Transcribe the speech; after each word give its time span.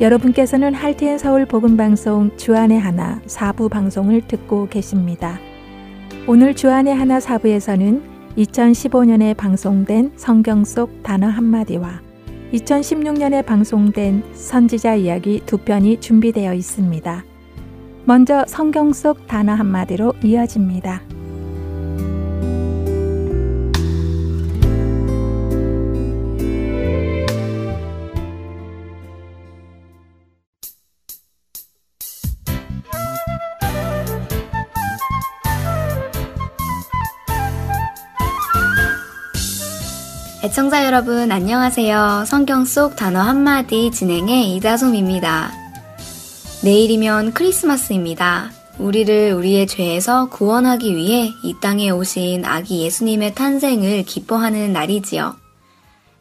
여러분께서는 0.00 0.74
할티엔 0.74 1.18
서울 1.18 1.44
복음 1.44 1.76
방송 1.76 2.30
주안의 2.36 2.78
하나 2.78 3.20
사부 3.26 3.68
방송을 3.68 4.28
듣고 4.28 4.68
계십니다. 4.68 5.40
오늘 6.28 6.54
주안의 6.54 6.94
하나 6.94 7.18
사부에서는 7.18 8.02
2015년에 8.36 9.36
방송된 9.36 10.12
성경 10.14 10.64
속 10.64 11.02
단어 11.02 11.26
한마디와 11.26 12.00
2016년에 12.52 13.44
방송된 13.44 14.22
선지자 14.34 14.94
이야기 14.94 15.42
두 15.44 15.58
편이 15.58 16.00
준비되어 16.00 16.54
있습니다. 16.54 17.24
먼저 18.04 18.44
성경 18.46 18.92
속 18.92 19.26
단어 19.26 19.52
한마디로 19.52 20.12
이어집니다. 20.22 21.02
애청자 40.48 40.86
여러분 40.86 41.30
안녕하세요. 41.30 42.24
성경 42.26 42.64
속 42.64 42.96
단어 42.96 43.20
한마디 43.20 43.90
진행의 43.90 44.56
이다솜입니다. 44.56 45.52
내일이면 46.64 47.34
크리스마스입니다. 47.34 48.50
우리를 48.78 49.34
우리의 49.34 49.66
죄에서 49.66 50.30
구원하기 50.30 50.96
위해 50.96 51.34
이 51.44 51.54
땅에 51.60 51.90
오신 51.90 52.46
아기 52.46 52.80
예수님의 52.80 53.34
탄생을 53.34 54.04
기뻐하는 54.04 54.72
날이지요. 54.72 55.36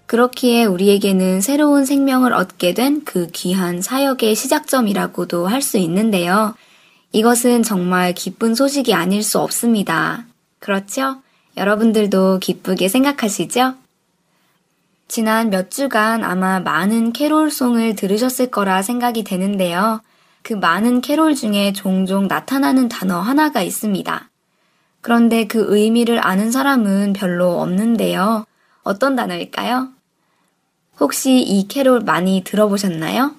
그렇기에 0.08 0.66
우리에게는 0.66 1.40
새로운 1.40 1.86
생명을 1.86 2.34
얻게 2.34 2.74
된 2.74 3.04
그 3.06 3.28
귀한 3.32 3.82
사역의 3.82 4.36
시작점이라고도 4.36 5.48
할 5.48 5.62
수 5.62 5.78
있는데요. 5.78 6.54
이것은 7.14 7.64
정말 7.64 8.14
기쁜 8.14 8.56
소식이 8.56 8.94
아닐 8.94 9.24
수 9.24 9.40
없습니다. 9.40 10.26
그렇죠? 10.60 11.22
여러분들도 11.56 12.40
기쁘게 12.40 12.90
생각하시죠? 12.90 13.76
지난 15.08 15.50
몇 15.50 15.72
주간 15.72 16.24
아마 16.24 16.60
많은 16.60 17.14
캐롤송을 17.14 17.96
들으셨을 17.96 18.52
거라 18.52 18.82
생각이 18.82 19.24
되는데요. 19.24 20.02
그 20.44 20.54
많은 20.54 21.02
캐롤 21.02 21.34
중에 21.36 21.74
종종 21.74 22.28
나타나는 22.28 22.90
단어 22.90 23.20
하나가 23.20 23.62
있습니다. 23.62 24.30
그런데 25.02 25.48
그 25.48 25.66
의미를 25.70 26.26
아는 26.26 26.52
사람은 26.52 27.14
별로 27.14 27.62
없는데요. 27.62 28.46
어떤 28.84 29.16
단어일까요? 29.16 29.90
혹시 31.00 31.42
이 31.42 31.68
캐롤 31.68 32.02
많이 32.02 32.44
들어보셨나요? 32.44 33.36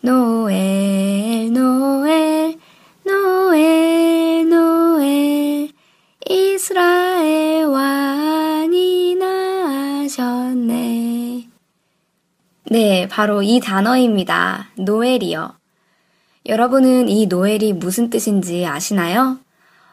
노엘, 0.00 1.52
노엘, 1.52 2.58
노엘, 3.04 4.48
노엘, 4.48 5.68
이스라엘 6.28 7.64
왕 7.64 8.13
네, 12.70 13.06
바로 13.08 13.42
이 13.42 13.60
단어입니다. 13.60 14.68
노엘이요. 14.76 15.52
여러분은 16.46 17.10
이 17.10 17.26
노엘이 17.26 17.74
무슨 17.74 18.08
뜻인지 18.08 18.64
아시나요? 18.64 19.38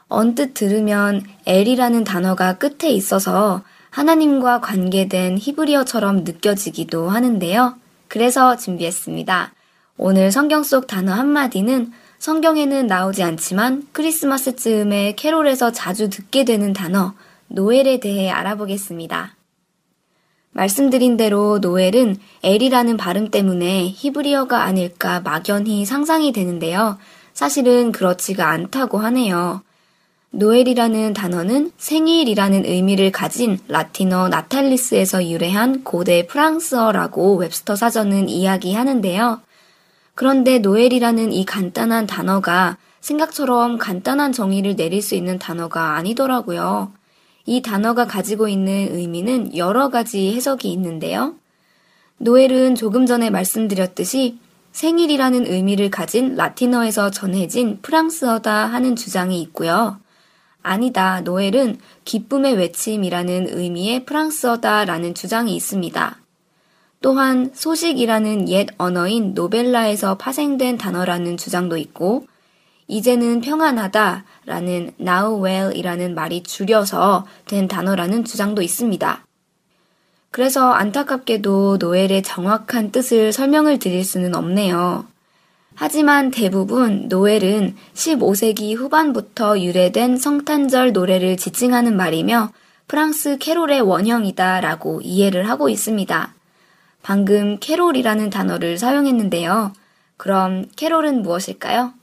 언뜻 0.08 0.54
들으면 0.54 1.22
엘이라는 1.46 2.06
단어가 2.06 2.58
끝에 2.58 2.90
있어서 2.92 3.62
하나님과 3.90 4.62
관계된 4.62 5.38
히브리어처럼 5.38 6.24
느껴지기도 6.24 7.10
하는데요. 7.10 7.76
그래서 8.08 8.56
준비했습니다. 8.56 9.54
오늘 9.98 10.32
성경 10.32 10.64
속 10.64 10.88
단어 10.88 11.12
한마디는 11.12 11.92
성경에는 12.20 12.88
나오지 12.88 13.22
않지만 13.24 13.88
크리스마스쯤에 13.92 15.16
캐롤에서 15.16 15.74
자주 15.74 16.10
듣게 16.10 16.46
되는 16.46 16.72
단어, 16.72 17.16
노엘에 17.48 18.00
대해 18.00 18.30
알아보겠습니다. 18.30 19.36
말씀드린 20.54 21.18
대로 21.18 21.60
노엘은 21.60 22.18
엘이라는 22.44 22.98
발음 22.98 23.30
때문에 23.30 23.88
히브리어가 23.90 24.64
아닐까 24.64 25.22
막연히 25.22 25.86
상상이 25.86 26.32
되는데요. 26.32 26.98
사실은 27.34 27.92
그렇지가 27.92 28.50
않다고 28.50 28.98
하네요. 29.00 29.62
노엘이라는 30.32 31.14
단어는 31.14 31.72
생일이라는 31.78 32.66
의미를 32.66 33.12
가진 33.12 33.60
라틴어 33.68 34.30
natalis에서 34.30 35.28
유래한 35.28 35.84
고대 35.84 36.26
프랑스어라고 36.26 37.36
웹스터 37.36 37.76
사전은 37.76 38.30
이야기하는데요. 38.30 39.42
그런데 40.16 40.60
노엘이라는 40.60 41.34
이 41.34 41.46
간단한 41.46 42.08
단어가 42.08 42.78
생각처럼 43.02 43.78
간단한 43.78 44.32
정의를 44.32 44.76
내릴 44.76 45.02
수 45.02 45.16
있는 45.16 45.40
단어가 45.40 45.96
아니더라고요. 45.96 46.92
이 47.46 47.62
단어가 47.62 48.06
가지고 48.06 48.48
있는 48.48 48.90
의미는 48.92 49.56
여러 49.58 49.90
가지 49.90 50.34
해석이 50.34 50.72
있는데요. 50.72 51.36
노엘은 52.18 52.76
조금 52.76 53.06
전에 53.06 53.30
말씀드렸듯이 53.30 54.38
생일이라는 54.72 55.48
의미를 55.48 55.90
가진 55.90 56.36
라틴어에서 56.36 57.12
전해진 57.12 57.80
프랑스어다 57.82 58.68
하는 58.68 58.96
주장이 58.96 59.42
있고요. 59.42 60.00
아니다, 60.64 61.22
노엘은 61.22 61.80
기쁨의 62.06 62.56
외침이라는 62.56 63.48
의미의 63.50 64.06
프랑스어다라는 64.06 65.16
주장이 65.16 65.56
있습니다. 65.56 66.18
또한 67.02 67.50
소식이라는 67.54 68.48
옛 68.50 68.68
언어인 68.78 69.34
노벨라에서 69.34 70.18
파생된 70.18 70.78
단어라는 70.78 71.36
주장도 71.38 71.78
있고, 71.78 72.28
이제는 72.92 73.40
평안하다 73.40 74.26
라는 74.46 74.92
now 75.00 75.42
well이라는 75.42 76.14
말이 76.14 76.44
줄여서 76.44 77.26
된 77.46 77.70
단어라는 77.70 78.26
주장도 78.26 78.62
있습니다. 78.62 79.26
그래서 80.30 80.74
안타깝게도 80.74 81.78
노엘의 81.78 82.22
정확한 82.22 82.92
뜻을 82.92 83.32
설명을 83.32 83.80
드릴 83.80 84.04
수는 84.04 84.36
없네요. 84.36 85.06
하지만 85.74 86.32
대부분 86.32 87.08
노엘은 87.08 87.78
15세기 87.94 88.76
후반부터 88.76 89.62
유래된 89.62 90.18
성탄절 90.18 90.92
노래를 90.92 91.38
지칭하는 91.38 91.96
말이며 91.96 92.52
프랑스 92.90 93.38
캐롤의 93.38 93.80
원형이다 93.82 94.60
라고 94.60 95.00
이해를 95.02 95.48
하고 95.48 95.70
있습니다. 95.70 96.34
방금 97.04 97.58
캐롤이라는 97.58 98.30
단어를 98.30 98.78
사용했는데요. 98.78 99.72
그럼 100.18 100.66
캐롤은 100.76 101.22
무엇일까요? 101.22 102.01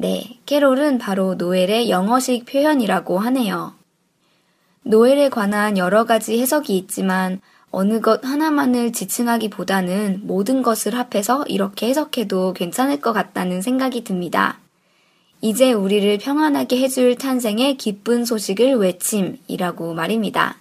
네, 0.00 0.38
캐롤은 0.46 0.98
바로 0.98 1.34
노엘의 1.34 1.90
영어식 1.90 2.46
표현이라고 2.46 3.18
하네요. 3.18 3.74
노엘에 4.84 5.28
관한 5.28 5.76
여러 5.76 6.04
가지 6.04 6.40
해석이 6.40 6.76
있지만 6.78 7.40
어느 7.72 8.00
것 8.00 8.24
하나만을 8.24 8.92
지칭하기보다는 8.92 10.20
모든 10.22 10.62
것을 10.62 10.94
합해서 10.96 11.42
이렇게 11.48 11.88
해석해도 11.88 12.52
괜찮을 12.52 13.00
것 13.00 13.12
같다는 13.12 13.60
생각이 13.60 14.04
듭니다. 14.04 14.60
이제 15.40 15.72
우리를 15.72 16.18
평안하게 16.18 16.78
해줄 16.78 17.16
탄생의 17.16 17.76
기쁜 17.76 18.24
소식을 18.24 18.76
외침이라고 18.76 19.94
말입니다. 19.94 20.58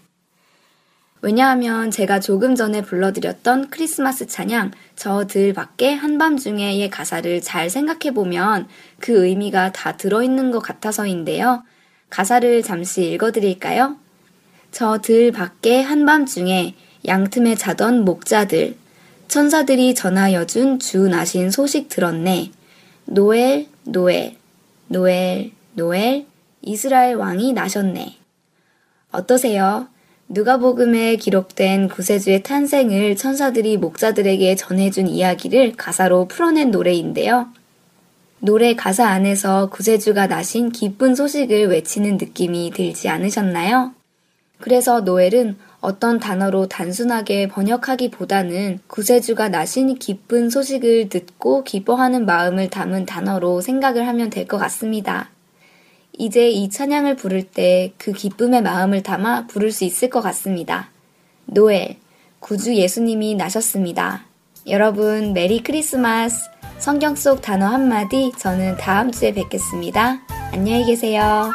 왜냐하면 1.22 1.89
제가 1.91 2.19
조금 2.19 2.55
전에 2.55 2.81
불러드렸던 2.81 3.69
크리스마스 3.69 4.28
찬양 4.28 4.72
저 4.95 5.25
들 5.25 5.53
밖에 5.53 5.94
한밤중에의 5.94 6.89
가사를 6.89 7.41
잘 7.41 7.69
생각해보면 7.69 8.67
그 9.00 9.25
의미가 9.25 9.72
다 9.72 9.97
들어있는 9.97 10.51
것 10.51 10.59
같아서인데요. 10.59 11.63
가사를 12.09 12.61
잠시 12.63 13.11
읽어드릴까요? 13.11 13.97
저 14.72 14.99
들 14.99 15.31
밖에 15.31 15.81
한밤중에 15.81 16.75
양틈에 17.08 17.55
자던 17.55 18.05
목자들, 18.05 18.75
천사들이 19.28 19.96
전하여준 19.96 20.79
주 20.79 21.08
나신 21.08 21.49
소식 21.52 21.90
들었네. 21.90 22.52
노엘, 23.05 23.67
노엘, 23.84 24.35
노엘, 24.87 25.52
노엘, 25.73 26.25
이스라엘 26.61 27.16
왕이 27.16 27.53
나셨네. 27.53 28.17
어떠세요? 29.11 29.87
누가복음에 30.29 31.16
기록된 31.16 31.88
구세주의 31.88 32.44
탄생을 32.44 33.16
천사들이 33.16 33.78
목자들에게 33.78 34.56
전해준 34.56 35.08
이야기를 35.08 35.74
가사로 35.78 36.28
풀어낸 36.28 36.70
노래인데요. 36.70 37.47
노래 38.40 38.76
가사 38.76 39.08
안에서 39.08 39.70
구세주가 39.70 40.28
나신 40.28 40.72
기쁜 40.72 41.16
소식을 41.16 41.68
외치는 41.68 42.18
느낌이 42.18 42.72
들지 42.76 43.08
않으셨나요? 43.08 43.94
그래서 44.59 45.00
노엘은 45.00 45.56
어떤 45.79 46.20
단어로 46.20 46.68
단순하게 46.68 47.47
번역하기보다는 47.47 48.80
구세주가 48.88 49.50
나신 49.50 49.96
기쁜 49.96 50.50
소식을 50.50 51.08
듣고 51.09 51.64
기뻐하는 51.64 52.26
마음을 52.26 52.70
담은 52.70 53.06
단어로 53.06 53.62
생각을 53.62 54.06
하면 54.08 54.30
될 54.30 54.47
것 54.47 54.58
같습니다. 54.58 55.30
이제 56.17 56.49
이 56.49 56.69
찬양을 56.69 57.16
부를 57.16 57.43
때 57.43 57.93
그 57.97 58.11
기쁨의 58.11 58.61
마음을 58.61 59.03
담아 59.03 59.47
부를 59.47 59.72
수 59.72 59.84
있을 59.84 60.09
것 60.09 60.22
같습니다. 60.22 60.90
노엘, 61.46 61.97
구주 62.40 62.75
예수님이 62.75 63.35
나셨습니다. 63.35 64.25
여러분, 64.67 65.34
메리 65.34 65.61
크리스마스! 65.64 66.49
성경 66.79 67.16
속 67.16 67.41
단어 67.41 67.67
한마디, 67.67 68.31
저는 68.37 68.78
다음 68.78 69.11
주에 69.11 69.34
뵙겠습니다. 69.34 70.19
안녕히 70.52 70.85
계세요. 70.85 71.52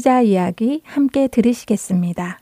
선지자 0.00 0.22
이야기 0.22 0.82
함께 0.84 1.28
들으시겠습니다. 1.28 2.38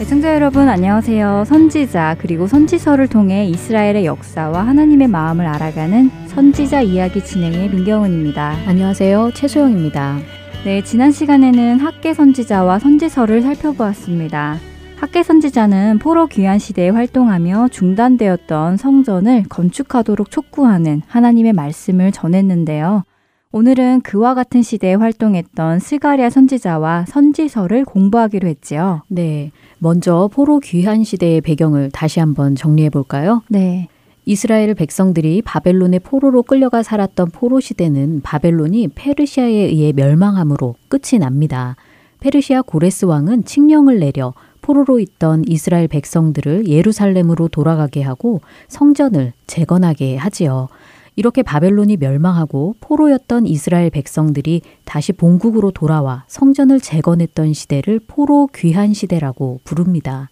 애청자 0.00 0.34
여러분 0.34 0.68
안녕하세요. 0.68 1.44
선지자 1.46 2.16
그리고 2.20 2.46
선지서를 2.46 3.08
통해 3.08 3.46
이스라엘의 3.46 4.04
역사와 4.04 4.66
하나님의 4.66 5.08
마음을 5.08 5.46
알아가는 5.46 6.10
선지자 6.28 6.82
이야기 6.82 7.24
진행의 7.24 7.70
민경은입니다. 7.70 8.56
안녕하세요. 8.66 9.30
최소영입니다. 9.34 10.18
네, 10.64 10.82
지난 10.82 11.10
시간에는 11.10 11.80
학계 11.80 12.12
선지자와 12.12 12.78
선지서를 12.78 13.42
살펴보았습니다. 13.42 14.58
학계 15.06 15.22
선지자는 15.22 16.00
포로 16.00 16.26
귀환 16.26 16.58
시대에 16.58 16.88
활동하며 16.88 17.68
중단되었던 17.68 18.76
성전을 18.76 19.44
건축하도록 19.48 20.32
촉구하는 20.32 21.00
하나님의 21.06 21.52
말씀을 21.52 22.10
전했는데요. 22.10 23.04
오늘은 23.52 24.00
그와 24.00 24.34
같은 24.34 24.62
시대에 24.62 24.94
활동했던 24.94 25.78
스가랴 25.78 26.30
선지자와 26.30 27.04
선지서를 27.06 27.84
공부하기로 27.84 28.48
했지요. 28.48 29.02
네. 29.06 29.52
먼저 29.78 30.28
포로 30.32 30.58
귀환 30.58 31.04
시대의 31.04 31.40
배경을 31.40 31.92
다시 31.92 32.18
한번 32.18 32.56
정리해 32.56 32.90
볼까요? 32.90 33.42
네. 33.48 33.86
이스라엘 34.24 34.74
백성들이 34.74 35.40
바벨론의 35.42 36.00
포로로 36.00 36.42
끌려가 36.42 36.82
살았던 36.82 37.30
포로 37.30 37.60
시대는 37.60 38.22
바벨론이 38.22 38.88
페르시아에 38.96 39.52
의해 39.52 39.92
멸망함으로 39.92 40.74
끝이 40.88 41.20
납니다. 41.20 41.76
페르시아 42.18 42.62
고레스 42.62 43.04
왕은 43.04 43.44
칙령을 43.44 44.00
내려 44.00 44.34
포로로 44.66 44.98
있던 44.98 45.44
이스라엘 45.46 45.86
백성들을 45.86 46.66
예루살렘으로 46.66 47.46
돌아가게 47.46 48.02
하고 48.02 48.40
성전을 48.66 49.32
재건하게 49.46 50.16
하지요. 50.16 50.66
이렇게 51.14 51.44
바벨론이 51.44 51.98
멸망하고 51.98 52.74
포로였던 52.80 53.46
이스라엘 53.46 53.90
백성들이 53.90 54.62
다시 54.84 55.12
본국으로 55.12 55.70
돌아와 55.70 56.24
성전을 56.26 56.80
재건했던 56.80 57.52
시대를 57.52 58.00
포로 58.08 58.48
귀한 58.56 58.92
시대라고 58.92 59.60
부릅니다. 59.62 60.30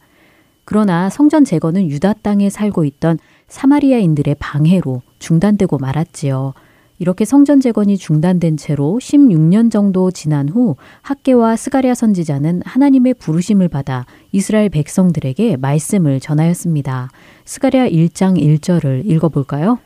그러나 0.64 1.10
성전 1.10 1.44
재건은 1.44 1.88
유다 1.88 2.14
땅에 2.14 2.50
살고 2.50 2.84
있던 2.86 3.20
사마리아인들의 3.46 4.34
방해로 4.40 5.02
중단되고 5.20 5.78
말았지요. 5.78 6.54
이렇게 6.98 7.24
성전 7.24 7.60
재건이 7.60 7.96
중단된 7.96 8.56
채로 8.56 8.98
16년 9.00 9.70
정도 9.70 10.10
지난 10.10 10.48
후 10.48 10.76
학계와 11.02 11.56
스가랴 11.56 11.94
선지자는 11.94 12.62
하나님의 12.64 13.14
부르심을 13.14 13.68
받아 13.68 14.06
이스라엘 14.32 14.68
백성들에게 14.68 15.56
말씀을 15.56 16.20
전하였습니다. 16.20 17.10
스가랴 17.44 17.88
1장 17.88 18.38
1절을 18.38 19.04
읽어 19.06 19.28
볼까요? 19.28 19.78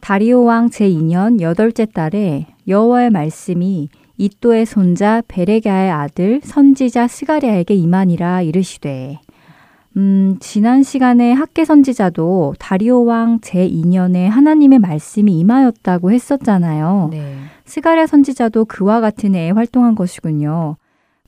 다리오 0.00 0.44
왕 0.44 0.70
제2년 0.70 1.40
여덟째 1.40 1.86
달에 1.86 2.46
여호와의 2.66 3.10
말씀이 3.10 3.88
이또의 4.16 4.66
손자 4.66 5.22
베레가의 5.28 5.90
아들 5.90 6.40
선지자 6.42 7.06
스가랴에게 7.06 7.74
임하니라 7.74 8.42
이르시되 8.42 9.20
음, 9.96 10.36
지난 10.40 10.82
시간에 10.82 11.32
학계 11.32 11.64
선지자도 11.64 12.54
다리오 12.58 13.04
왕 13.04 13.40
제2년에 13.40 14.28
하나님의 14.28 14.78
말씀이 14.78 15.38
임하였다고 15.40 16.12
했었잖아요. 16.12 17.08
네. 17.10 17.36
스가랴 17.64 18.06
선지자도 18.06 18.66
그와 18.66 19.00
같은 19.00 19.34
해에 19.34 19.50
활동한 19.50 19.94
것이군요. 19.94 20.76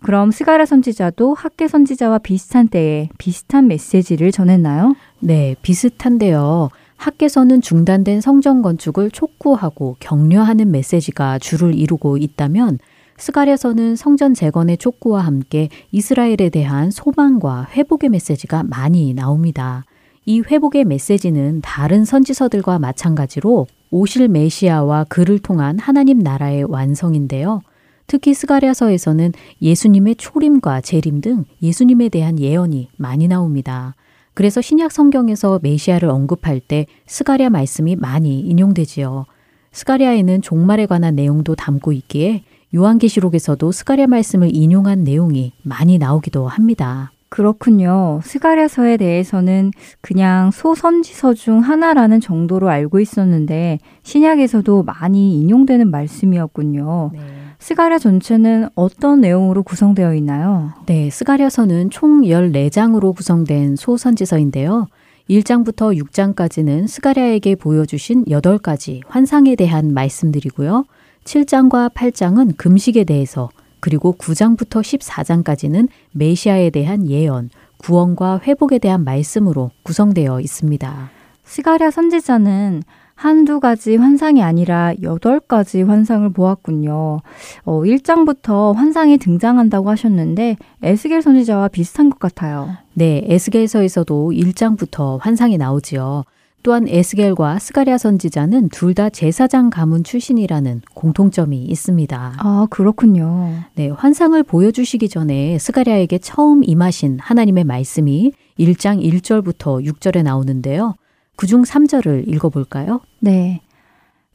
그럼 0.02 0.30
스가랴 0.30 0.66
선지자도 0.66 1.34
학개 1.34 1.68
선지자와 1.68 2.18
비슷한 2.18 2.68
때에 2.68 3.08
비슷한 3.18 3.66
메시지를 3.66 4.32
전했나요? 4.32 4.94
네, 5.18 5.56
비슷한데요. 5.62 6.70
학개서는 6.96 7.62
중단된 7.62 8.20
성전 8.20 8.60
건축을 8.60 9.10
촉구하고 9.10 9.96
격려하는 10.00 10.70
메시지가 10.70 11.38
주를 11.38 11.74
이루고 11.74 12.18
있다면 12.18 12.78
스가랴서는 13.20 13.96
성전 13.96 14.32
재건의 14.32 14.78
촉구와 14.78 15.20
함께 15.20 15.68
이스라엘에 15.92 16.48
대한 16.50 16.90
소망과 16.90 17.68
회복의 17.70 18.08
메시지가 18.08 18.62
많이 18.62 19.12
나옵니다. 19.12 19.84
이 20.24 20.40
회복의 20.40 20.86
메시지는 20.86 21.60
다른 21.60 22.06
선지서들과 22.06 22.78
마찬가지로 22.78 23.66
오실 23.90 24.28
메시아와 24.28 25.04
그를 25.10 25.38
통한 25.38 25.78
하나님 25.78 26.18
나라의 26.18 26.64
완성인데요. 26.64 27.60
특히 28.06 28.32
스가랴서에서는 28.32 29.32
예수님의 29.60 30.16
초림과 30.16 30.80
재림 30.80 31.20
등 31.20 31.44
예수님에 31.62 32.08
대한 32.08 32.40
예언이 32.40 32.88
많이 32.96 33.28
나옵니다. 33.28 33.94
그래서 34.32 34.62
신약 34.62 34.92
성경에서 34.92 35.60
메시아를 35.62 36.08
언급할 36.08 36.60
때 36.60 36.86
스가랴 37.06 37.50
말씀이 37.50 37.96
많이 37.96 38.40
인용되지요. 38.40 39.26
스가랴에는 39.72 40.40
종말에 40.40 40.86
관한 40.86 41.14
내용도 41.14 41.54
담고 41.54 41.92
있기에 41.92 42.44
요한계시록에서도 42.74 43.72
스가랴 43.72 44.06
말씀을 44.06 44.54
인용한 44.54 45.04
내용이 45.04 45.52
많이 45.62 45.98
나오기도 45.98 46.46
합니다. 46.48 47.10
그렇군요. 47.30 48.20
스가랴서에 48.24 48.96
대해서는 48.96 49.70
그냥 50.00 50.50
소선지서 50.50 51.34
중 51.34 51.60
하나라는 51.60 52.20
정도로 52.20 52.68
알고 52.68 52.98
있었는데 52.98 53.78
신약에서도 54.02 54.82
많이 54.82 55.40
인용되는 55.40 55.90
말씀이었군요. 55.90 57.10
네. 57.14 57.20
스가랴 57.60 57.98
전체는 57.98 58.68
어떤 58.74 59.20
내용으로 59.20 59.62
구성되어 59.62 60.14
있나요? 60.14 60.72
네, 60.86 61.08
스가랴서는 61.10 61.90
총 61.90 62.22
14장으로 62.22 63.14
구성된 63.14 63.76
소선지서인데요. 63.76 64.88
1장부터 65.28 65.96
6장까지는 65.96 66.88
스가랴에게 66.88 67.54
보여주신 67.54 68.24
8가지 68.24 69.02
환상에 69.06 69.54
대한 69.54 69.94
말씀들이고요. 69.94 70.84
7장과 71.24 71.92
8장은 71.92 72.56
금식에 72.56 73.04
대해서 73.04 73.50
그리고 73.80 74.14
9장부터 74.18 74.82
14장까지는 74.82 75.88
메시아에 76.12 76.70
대한 76.70 77.08
예언, 77.08 77.50
구원과 77.78 78.40
회복에 78.46 78.78
대한 78.78 79.04
말씀으로 79.04 79.70
구성되어 79.82 80.40
있습니다. 80.40 81.10
스가랴 81.44 81.90
선지자는 81.90 82.82
한두 83.14 83.60
가지 83.60 83.96
환상이 83.96 84.42
아니라 84.42 84.94
여덟 85.02 85.40
가지 85.40 85.82
환상을 85.82 86.30
보았군요. 86.30 87.20
어, 87.64 87.82
1장부터 87.82 88.74
환상이 88.74 89.18
등장한다고 89.18 89.90
하셨는데 89.90 90.56
에스겔 90.82 91.20
선지자와 91.20 91.68
비슷한 91.68 92.08
것 92.08 92.18
같아요. 92.18 92.70
네, 92.94 93.22
에스겔서에서도 93.26 94.30
1장부터 94.30 95.18
환상이 95.20 95.58
나오지요. 95.58 96.24
또한 96.62 96.86
에스겔과 96.88 97.58
스가랴 97.58 97.96
선지자는 97.98 98.68
둘 98.68 98.94
다 98.94 99.08
제사장 99.08 99.70
가문 99.70 100.02
출신이라는 100.02 100.82
공통점이 100.94 101.64
있습니다. 101.64 102.34
아, 102.38 102.66
그렇군요. 102.70 103.52
네, 103.76 103.88
환상을 103.88 104.42
보여주시기 104.42 105.08
전에 105.08 105.58
스가랴에게 105.58 106.18
처음 106.18 106.62
임하신 106.64 107.18
하나님의 107.20 107.64
말씀이 107.64 108.32
1장 108.58 109.00
1절부터 109.02 109.86
6절에 109.86 110.22
나오는데요. 110.24 110.96
그중 111.36 111.62
3절을 111.62 112.28
읽어볼까요? 112.28 113.00
네. 113.20 113.60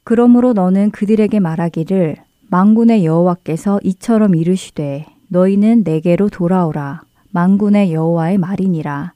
그러므로 0.06 0.54
너는 0.54 0.92
그들에게 0.92 1.40
말하기를 1.40 2.16
망군의 2.50 3.06
여호와께서 3.06 3.82
이처럼 3.84 4.36
이르시되 4.36 5.06
너희는 5.28 5.84
내게로 5.84 6.30
돌아오라 6.30 7.02
망군의 7.32 7.92
여호와의 7.94 8.38
말이니라 8.38 9.14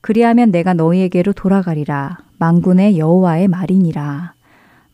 그리하면 0.00 0.50
내가 0.50 0.74
너희에게로 0.74 1.32
돌아가리라 1.34 2.18
망군의 2.42 2.98
여호와의 2.98 3.46
말이니라. 3.46 4.34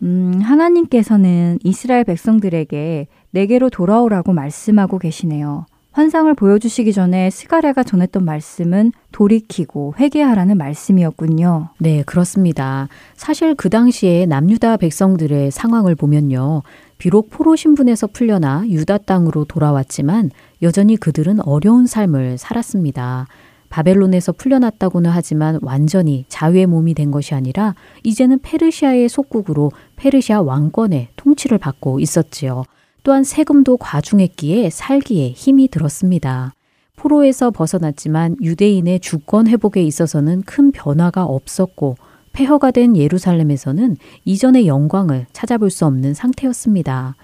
음, 0.03 0.39
하나님께서는 0.43 1.59
이스라엘 1.65 2.05
백성들에게 2.05 3.07
내게로 3.31 3.71
돌아오라고 3.71 4.35
말씀하고 4.35 4.99
계시네요. 4.99 5.65
환상을 5.93 6.33
보여주시기 6.35 6.93
전에 6.93 7.31
스가랴가 7.31 7.85
전했던 7.85 8.23
말씀은 8.23 8.93
돌이키고 9.13 9.95
회개하라는 9.99 10.59
말씀이었군요. 10.59 11.71
네, 11.79 12.03
그렇습니다. 12.03 12.89
사실 13.17 13.55
그 13.55 13.71
당시에 13.71 14.27
남유다 14.27 14.77
백성들의 14.77 15.51
상황을 15.51 15.95
보면요. 15.95 16.63
비록 16.99 17.31
포로 17.31 17.57
신분에서 17.57 18.09
풀려나 18.09 18.65
유다 18.69 18.99
땅으로 18.99 19.47
돌아왔지만 19.47 20.31
여전히 20.61 20.99
그들은 20.99 21.41
어려운 21.41 21.87
삶을 21.87 22.37
살았습니다. 22.37 23.27
바벨론에서 23.69 24.33
풀려났다고는 24.33 25.11
하지만 25.11 25.59
완전히 25.63 26.25
자유의 26.29 26.67
몸이 26.67 26.95
된 26.95 27.11
것이 27.11 27.35
아니라 27.35 27.75
이제는 28.03 28.39
페르시아의 28.41 29.09
속국으로 29.09 29.73
페르시아 29.97 30.41
왕권의 30.41 31.09
통치를 31.17 31.59
받고 31.59 32.01
있었지요. 32.01 32.65
또한 33.03 33.25
세금도 33.25 33.77
과중했기에 33.77 34.71
살기에 34.71 35.31
힘이 35.31 35.69
들었습니다. 35.69 36.53
포로에서 36.97 37.51
벗어났지만 37.51 38.37
유대인의 38.43 39.01
주권 39.01 39.47
회복에 39.47 39.83
있어서는 39.83 40.43
큰 40.43 40.73
변화가 40.73 41.25
없었고 41.25 41.97
폐허가 42.33 42.71
된 42.71 42.97
예루살렘에서는 42.97 43.97
이전의 44.25 44.67
영광을 44.67 45.27
찾아볼 45.33 45.71
수 45.71 45.87
없는 45.87 46.15
상태였습니다. 46.15 47.15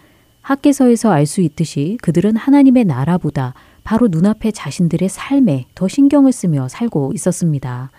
학계서에서 0.42 1.10
알 1.10 1.26
수 1.26 1.40
있듯이 1.40 1.98
그들은 2.02 2.36
하나님의 2.36 2.84
나라보다 2.84 3.54
바로 3.85 4.09
눈앞에 4.11 4.50
자신들의 4.50 5.09
삶에 5.09 5.67
더 5.75 5.87
신경을 5.87 6.33
쓰며 6.33 6.69
살고 6.69 7.12
있었습니다. 7.14 7.91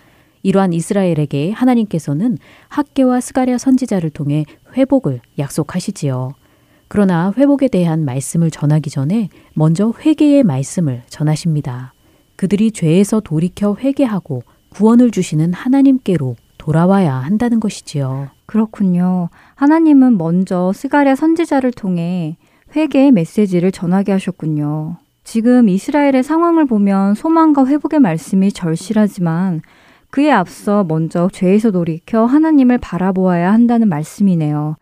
이러한 0.42 0.72
이스라엘에게 0.72 1.52
하나님께서는 1.52 2.38
학계와 2.68 3.20
스가랴 3.20 3.58
선지자를 3.58 4.10
통해 4.10 4.44
회복을 4.76 5.20
약속하시지요. 5.38 6.34
그러나 6.88 7.32
회복에 7.36 7.68
대한 7.68 8.04
말씀을 8.04 8.50
전하기 8.50 8.90
전에 8.90 9.28
먼저 9.54 9.92
회개의 9.98 10.44
말씀을 10.44 11.02
전하십니다. 11.08 11.94
그들이 12.36 12.70
죄에서 12.70 13.20
돌이켜 13.20 13.76
회개하고 13.76 14.42
구원을 14.68 15.10
주시는 15.10 15.52
하나님께로 15.52 16.36
돌아와야 16.58 17.14
한다는 17.14 17.60
것이지요. 17.60 18.28
그렇군요. 18.44 19.30
하나님은 19.54 20.18
먼저 20.18 20.72
스가랴 20.72 21.16
선지자를 21.16 21.72
통해 21.72 22.36
회개의 22.74 23.12
메시지를 23.12 23.72
전하게 23.72 24.12
하셨군요. 24.12 24.98
지금 25.26 25.68
이스라엘의 25.68 26.22
상황을 26.22 26.66
보면 26.66 27.14
소망과 27.16 27.66
회복의 27.66 27.98
말씀이 27.98 28.52
절실하지만 28.52 29.60
그에 30.10 30.30
앞서 30.30 30.84
먼저 30.84 31.28
죄에서 31.32 31.72
돌이켜 31.72 32.24
하나님을 32.24 32.78
바라보아야 32.78 33.52
한다는 33.52 33.88
말씀이네요. 33.88 34.76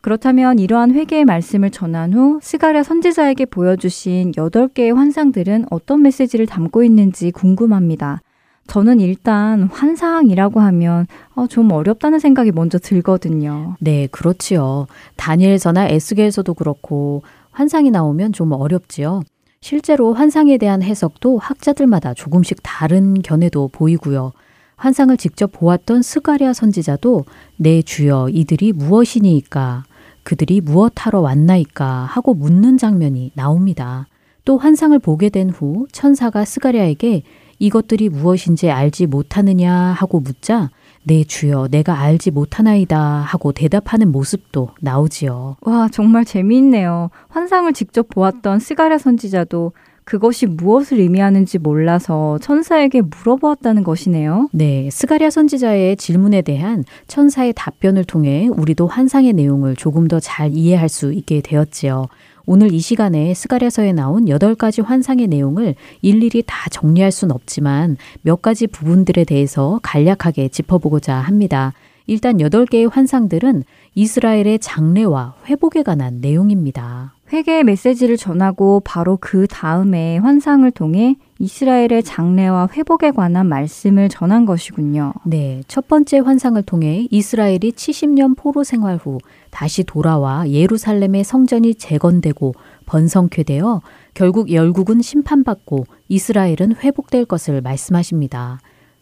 그렇다면 0.00 0.60
이러한 0.60 0.92
회개의 0.92 1.24
말씀을 1.24 1.70
전한 1.70 2.14
후 2.14 2.38
스가랴 2.40 2.84
선지자에게 2.84 3.46
보여주신 3.46 4.30
8개의 4.36 4.94
환상들은 4.94 5.66
어떤 5.70 6.02
메시지를 6.02 6.46
담고 6.46 6.84
있는지 6.84 7.32
궁금합니다. 7.32 8.22
저는 8.68 9.00
일단 9.00 9.64
환상이라고 9.64 10.60
하면 10.60 11.08
어, 11.34 11.48
좀 11.48 11.72
어렵다는 11.72 12.20
생각이 12.20 12.52
먼저 12.52 12.78
들거든요. 12.78 13.74
네, 13.80 14.06
그렇지요. 14.12 14.86
다니엘서나 15.16 15.88
에스겔서도 15.88 16.54
그렇고 16.54 17.24
환상이 17.50 17.90
나오면 17.90 18.32
좀 18.32 18.52
어렵지요. 18.52 19.22
실제로 19.60 20.14
환상에 20.14 20.56
대한 20.56 20.82
해석도 20.82 21.38
학자들마다 21.38 22.14
조금씩 22.14 22.58
다른 22.62 23.20
견해도 23.22 23.68
보이고요. 23.72 24.32
환상을 24.76 25.16
직접 25.16 25.50
보았던 25.52 26.02
스가랴 26.02 26.52
선지자도 26.52 27.24
내 27.56 27.82
주여 27.82 28.28
이들이 28.30 28.72
무엇이니까 28.72 29.84
그들이 30.22 30.60
무엇하러 30.60 31.20
왔나이까 31.20 31.86
하고 31.86 32.34
묻는 32.34 32.78
장면이 32.78 33.32
나옵니다. 33.34 34.06
또 34.44 34.56
환상을 34.56 34.96
보게 35.00 35.28
된 35.30 35.50
후 35.50 35.86
천사가 35.90 36.44
스가랴에게 36.44 37.22
이것들이 37.58 38.08
무엇인지 38.08 38.70
알지 38.70 39.06
못하느냐 39.06 39.72
하고 39.74 40.20
묻자 40.20 40.70
내 41.04 41.24
주여 41.24 41.68
내가 41.70 42.00
알지 42.00 42.30
못하나이다 42.30 42.98
하고 42.98 43.52
대답하는 43.52 44.12
모습도 44.12 44.70
나오지요. 44.80 45.56
와 45.62 45.88
정말 45.90 46.24
재미있네요. 46.24 47.10
환상을 47.28 47.72
직접 47.72 48.08
보았던 48.08 48.58
스가랴 48.60 48.98
선지자도 48.98 49.72
그것이 50.04 50.46
무엇을 50.46 51.00
의미하는지 51.00 51.58
몰라서 51.58 52.38
천사에게 52.40 53.02
물어보았다는 53.02 53.84
것이네요. 53.84 54.48
네, 54.52 54.88
스가랴 54.90 55.28
선지자의 55.28 55.96
질문에 55.98 56.40
대한 56.40 56.84
천사의 57.08 57.52
답변을 57.54 58.04
통해 58.04 58.48
우리도 58.48 58.86
환상의 58.86 59.34
내용을 59.34 59.76
조금 59.76 60.08
더 60.08 60.18
잘 60.18 60.50
이해할 60.52 60.88
수 60.88 61.12
있게 61.12 61.42
되었지요. 61.42 62.06
오늘 62.50 62.72
이 62.72 62.78
시간에 62.80 63.34
스가랴서에 63.34 63.92
나온 63.92 64.24
8가지 64.24 64.82
환상의 64.82 65.26
내용을 65.26 65.74
일일이 66.00 66.42
다 66.46 66.70
정리할 66.70 67.12
순 67.12 67.30
없지만 67.30 67.98
몇 68.22 68.40
가지 68.40 68.66
부분들에 68.66 69.24
대해서 69.24 69.78
간략하게 69.82 70.48
짚어보고자 70.48 71.14
합니다. 71.14 71.74
일단 72.06 72.38
8개의 72.38 72.90
환상들은 72.90 73.64
이스라엘의 73.94 74.60
장래와 74.60 75.34
회복에 75.44 75.82
관한 75.82 76.22
내용입니다. 76.22 77.12
회개의 77.30 77.64
메시지를 77.64 78.16
전하고 78.16 78.80
바로 78.84 79.18
그 79.20 79.46
다음에 79.46 80.18
환상을 80.18 80.68
통해 80.70 81.16
이스라엘의 81.38 82.02
장래와 82.02 82.68
회복에 82.72 83.10
관한 83.10 83.46
말씀을 83.46 84.08
전한 84.08 84.46
것이군요. 84.46 85.12
네. 85.24 85.62
첫 85.68 85.86
번째 85.88 86.18
환상을 86.20 86.60
통해 86.62 87.06
이스라엘이 87.10 87.72
70년 87.72 88.36
포로 88.36 88.64
생활 88.64 88.96
후 88.96 89.18
다시 89.50 89.84
돌아와 89.84 90.48
예루살렘의 90.48 91.22
성전이 91.22 91.74
재건되고 91.74 92.54
번성케 92.86 93.42
되어 93.42 93.82
결국 94.14 94.50
열국은 94.50 95.02
심판받고 95.02 95.84
이스라엘은 96.08 96.76
회복될 96.82 97.26
것을 97.26 97.60
말씀하십니다. 97.60 98.58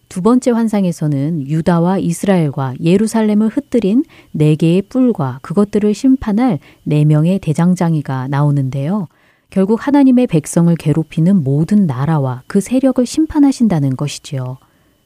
두 0.08 0.22
번째 0.22 0.52
환상에서는 0.52 1.48
유다와 1.48 1.98
이스라엘과 1.98 2.74
예루살렘을 2.82 3.48
흩뜨린 3.48 4.04
네 4.32 4.54
개의 4.54 4.82
뿔과 4.82 5.40
그것들을 5.42 5.92
심판할 5.94 6.58
네 6.84 7.04
명의 7.04 7.38
대장장이가 7.38 8.28
나오는데요. 8.28 9.08
결국 9.50 9.86
하나님의 9.86 10.26
백성을 10.26 10.74
괴롭히는 10.76 11.42
모든 11.42 11.86
나라와 11.86 12.42
그 12.46 12.60
세력을 12.60 13.04
심판하신다는 13.04 13.96
것이지요. 13.96 14.58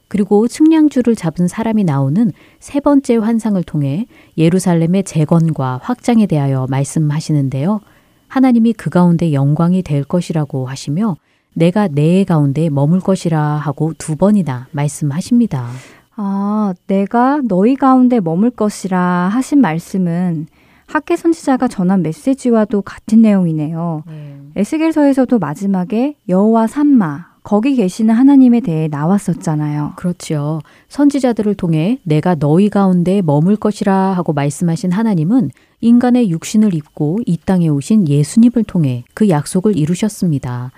그리고 0.07 0.47
측량줄을 0.47 1.15
잡은 1.15 1.47
사람이 1.47 1.85
나오는 1.85 2.31
세 2.59 2.79
번째 2.79 3.15
환상을 3.15 3.61
통해 3.63 4.07
예루살렘의 4.37 5.03
재건과 5.03 5.79
확장에 5.81 6.25
대하여 6.25 6.67
말씀하시는데요. 6.69 7.79
하나님이 8.27 8.73
그 8.73 8.89
가운데 8.89 9.31
영광이 9.31 9.83
될 9.83 10.03
것이라고 10.03 10.67
하시며 10.67 11.15
내가 11.53 11.87
내 11.87 12.23
가운데 12.23 12.69
머물 12.69 12.99
것이라 12.99 13.39
하고 13.39 13.93
두 13.97 14.15
번이나 14.15 14.67
말씀하십니다. 14.71 15.67
아, 16.15 16.73
내가 16.87 17.41
너희 17.47 17.75
가운데 17.75 18.19
머물 18.19 18.51
것이라 18.51 18.99
하신 18.99 19.59
말씀은 19.59 20.47
학계 20.87 21.15
선지자가 21.15 21.67
전한 21.67 22.01
메시지와도 22.01 22.81
같은 22.81 23.21
내용이네요. 23.21 24.03
네. 24.07 24.37
에스겔서에서도 24.55 25.39
마지막에 25.39 26.15
여호와 26.27 26.67
삼마 26.67 27.31
거기 27.43 27.75
계시는 27.75 28.13
하나님에 28.13 28.59
대해 28.59 28.87
나왔었잖아요. 28.87 29.93
그렇죠. 29.95 30.61
선지자들을 30.89 31.55
통해 31.55 31.99
내가 32.03 32.35
너희 32.35 32.69
가운데 32.69 33.21
머물 33.21 33.55
것이라 33.55 33.93
하고 33.93 34.33
말씀하신 34.33 34.91
하나님은 34.91 35.49
인간의 35.79 36.29
육신을 36.29 36.75
입고 36.75 37.19
이 37.25 37.37
땅에 37.37 37.67
오신 37.67 38.07
예수님을 38.07 38.65
통해 38.65 39.03
그 39.13 39.29
약속을 39.29 39.77
이루셨습니다. 39.77 40.71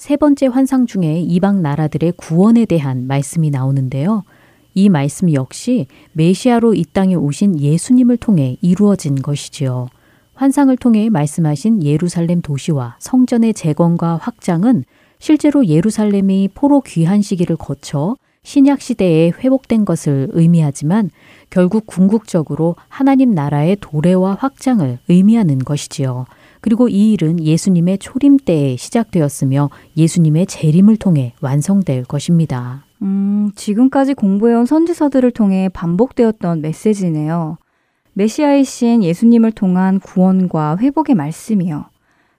세 0.00 0.16
번째 0.16 0.46
환상 0.46 0.86
중에 0.86 1.20
이방 1.20 1.60
나라들의 1.60 2.14
구원에 2.16 2.64
대한 2.64 3.06
말씀이 3.06 3.50
나오는데요. 3.50 4.24
이 4.72 4.88
말씀 4.88 5.30
역시 5.34 5.88
메시아로 6.14 6.72
이 6.72 6.86
땅에 6.90 7.14
오신 7.14 7.60
예수님을 7.60 8.16
통해 8.16 8.56
이루어진 8.62 9.16
것이지요. 9.16 9.88
환상을 10.32 10.74
통해 10.78 11.10
말씀하신 11.10 11.82
예루살렘 11.82 12.40
도시와 12.40 12.96
성전의 12.98 13.52
재건과 13.52 14.16
확장은 14.16 14.84
실제로 15.18 15.66
예루살렘이 15.66 16.48
포로 16.54 16.80
귀한 16.80 17.20
시기를 17.20 17.56
거쳐 17.56 18.16
신약 18.42 18.80
시대에 18.80 19.32
회복된 19.38 19.84
것을 19.84 20.28
의미하지만 20.32 21.10
결국 21.50 21.86
궁극적으로 21.86 22.74
하나님 22.88 23.32
나라의 23.32 23.76
도래와 23.82 24.38
확장을 24.40 24.98
의미하는 25.08 25.58
것이지요. 25.58 26.24
그리고 26.60 26.88
이 26.88 27.12
일은 27.12 27.42
예수님의 27.42 27.98
초림 27.98 28.38
때에 28.38 28.76
시작되었으며 28.76 29.70
예수님의 29.96 30.46
재림을 30.46 30.96
통해 30.96 31.34
완성될 31.40 32.04
것입니다. 32.04 32.84
음, 33.02 33.50
지금까지 33.54 34.14
공부해온 34.14 34.66
선지서들을 34.66 35.30
통해 35.30 35.68
반복되었던 35.72 36.60
메시지네요. 36.60 37.56
메시아이신 38.12 39.02
예수님을 39.02 39.52
통한 39.52 40.00
구원과 40.00 40.78
회복의 40.78 41.14
말씀이요. 41.14 41.86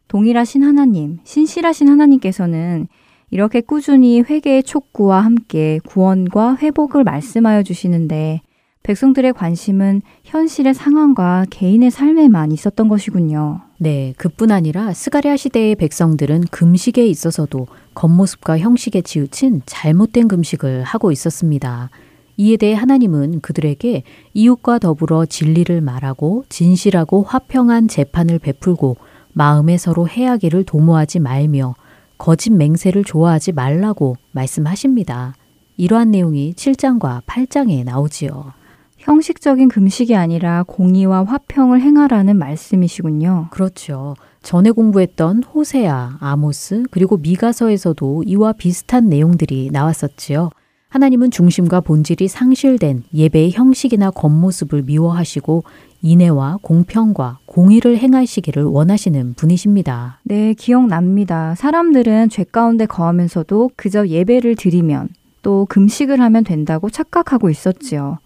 동일하신 0.07 0.63
하나님, 0.63 1.19
신실하신 1.23 1.87
하나님께서는 1.87 2.87
이렇게 3.31 3.61
꾸준히 3.61 4.21
회개의 4.21 4.63
촉구와 4.63 5.21
함께 5.21 5.79
구원과 5.85 6.57
회복을 6.57 7.05
말씀하여 7.05 7.63
주시는데 7.63 8.41
백성들의 8.83 9.33
관심은 9.33 10.01
현실의 10.23 10.73
상황과 10.73 11.45
개인의 11.49 11.91
삶에만 11.91 12.51
있었던 12.51 12.89
것이군요. 12.89 13.61
네, 13.83 14.13
그뿐 14.17 14.51
아니라 14.51 14.93
스가랴 14.93 15.37
시대의 15.37 15.73
백성들은 15.73 16.41
금식에 16.51 17.03
있어서도 17.07 17.65
겉모습과 17.95 18.59
형식에 18.59 19.01
치우친 19.01 19.63
잘못된 19.65 20.27
금식을 20.27 20.83
하고 20.83 21.11
있었습니다. 21.11 21.89
이에 22.37 22.57
대해 22.57 22.75
하나님은 22.75 23.41
그들에게 23.41 24.03
이웃과 24.35 24.77
더불어 24.77 25.25
진리를 25.25 25.81
말하고 25.81 26.45
진실하고 26.47 27.23
화평한 27.23 27.87
재판을 27.87 28.37
베풀고 28.37 28.97
마음에 29.33 29.79
서로 29.79 30.07
해하기를 30.07 30.63
도모하지 30.65 31.17
말며 31.17 31.73
거짓 32.19 32.51
맹세를 32.51 33.03
좋아하지 33.03 33.53
말라고 33.53 34.15
말씀하십니다. 34.31 35.33
이러한 35.77 36.11
내용이 36.11 36.53
7장과 36.53 37.23
8장에 37.23 37.83
나오지요. 37.83 38.53
형식적인 39.01 39.67
금식이 39.67 40.15
아니라 40.15 40.63
공의와 40.67 41.23
화평을 41.23 41.81
행하라는 41.81 42.37
말씀이시군요. 42.37 43.47
그렇죠. 43.49 44.15
전에 44.43 44.69
공부했던 44.71 45.43
호세아, 45.43 46.17
아모스, 46.19 46.83
그리고 46.91 47.17
미가서에서도 47.17 48.23
이와 48.27 48.53
비슷한 48.53 49.09
내용들이 49.09 49.69
나왔었지요. 49.71 50.51
하나님은 50.89 51.31
중심과 51.31 51.81
본질이 51.81 52.27
상실된 52.27 53.03
예배의 53.13 53.53
형식이나 53.53 54.11
겉모습을 54.11 54.83
미워하시고 54.83 55.63
인애와 56.03 56.59
공평과 56.61 57.39
공의를 57.45 57.97
행하시기를 57.97 58.63
원하시는 58.63 59.33
분이십니다. 59.35 60.19
네, 60.23 60.53
기억납니다. 60.53 61.55
사람들은 61.55 62.29
죄 62.29 62.43
가운데 62.43 62.85
거하면서도 62.85 63.71
그저 63.75 64.07
예배를 64.07 64.55
드리면 64.55 65.09
또 65.41 65.65
금식을 65.69 66.19
하면 66.19 66.43
된다고 66.43 66.89
착각하고 66.89 67.49
있었지요. 67.49 68.19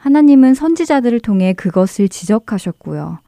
하나님은 0.00 0.54
선지자들을 0.54 1.20
통해 1.20 1.52
그것을 1.52 2.08
지적하셨고요. 2.08 3.18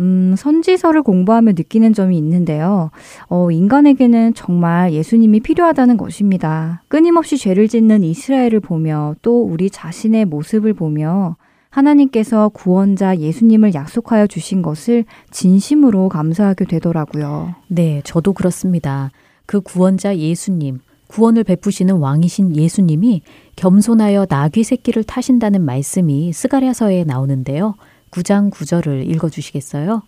음, 0.00 0.34
선지서를 0.36 1.02
공부하며 1.02 1.52
느끼는 1.52 1.92
점이 1.92 2.16
있는데요. 2.18 2.90
어, 3.28 3.50
인간에게는 3.50 4.34
정말 4.34 4.92
예수님이 4.92 5.40
필요하다는 5.40 5.96
것입니다. 5.96 6.82
끊임없이 6.88 7.36
죄를 7.36 7.66
짓는 7.66 8.04
이스라엘을 8.04 8.60
보며 8.60 9.14
또 9.22 9.42
우리 9.42 9.70
자신의 9.70 10.26
모습을 10.26 10.74
보며 10.74 11.36
하나님께서 11.70 12.50
구원자 12.50 13.16
예수님을 13.16 13.74
약속하여 13.74 14.26
주신 14.26 14.62
것을 14.62 15.04
진심으로 15.30 16.08
감사하게 16.10 16.66
되더라고요. 16.66 17.54
네, 17.68 18.00
저도 18.04 18.34
그렇습니다. 18.34 19.10
그 19.46 19.60
구원자 19.60 20.16
예수님, 20.16 20.80
구원을 21.08 21.44
베푸시는 21.44 21.96
왕이신 21.96 22.54
예수님이 22.56 23.22
겸손하여 23.56 24.26
나귀 24.28 24.62
새끼를 24.62 25.04
타신다는 25.04 25.62
말씀이 25.62 26.32
스가랴서에 26.32 27.04
나오는데요. 27.04 27.74
9장 28.10 28.50
9절을 28.50 29.08
읽어 29.10 29.28
주시겠어요? 29.28 30.02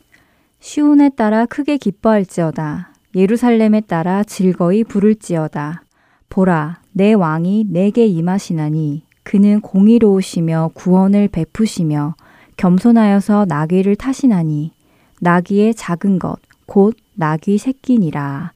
시온에 0.61 1.09
따라 1.11 1.47
크게 1.47 1.79
기뻐할지어다. 1.79 2.93
예루살렘에 3.15 3.81
따라 3.81 4.23
즐거이 4.23 4.85
부를지어다. 4.85 5.83
보라, 6.29 6.81
내 6.93 7.13
왕이 7.13 7.67
내게 7.71 8.07
임하시나니 8.07 9.03
그는 9.23 9.61
공의로우시며 9.61 10.71
구원을 10.75 11.29
베푸시며 11.29 12.15
겸손하여서 12.57 13.47
나귀를 13.49 13.97
타시나니 13.97 14.73
나귀의 15.21 15.75
작은 15.75 16.19
것, 16.19 16.39
곧 16.67 16.97
나귀 17.15 17.59
새끼니라. 17.59 18.53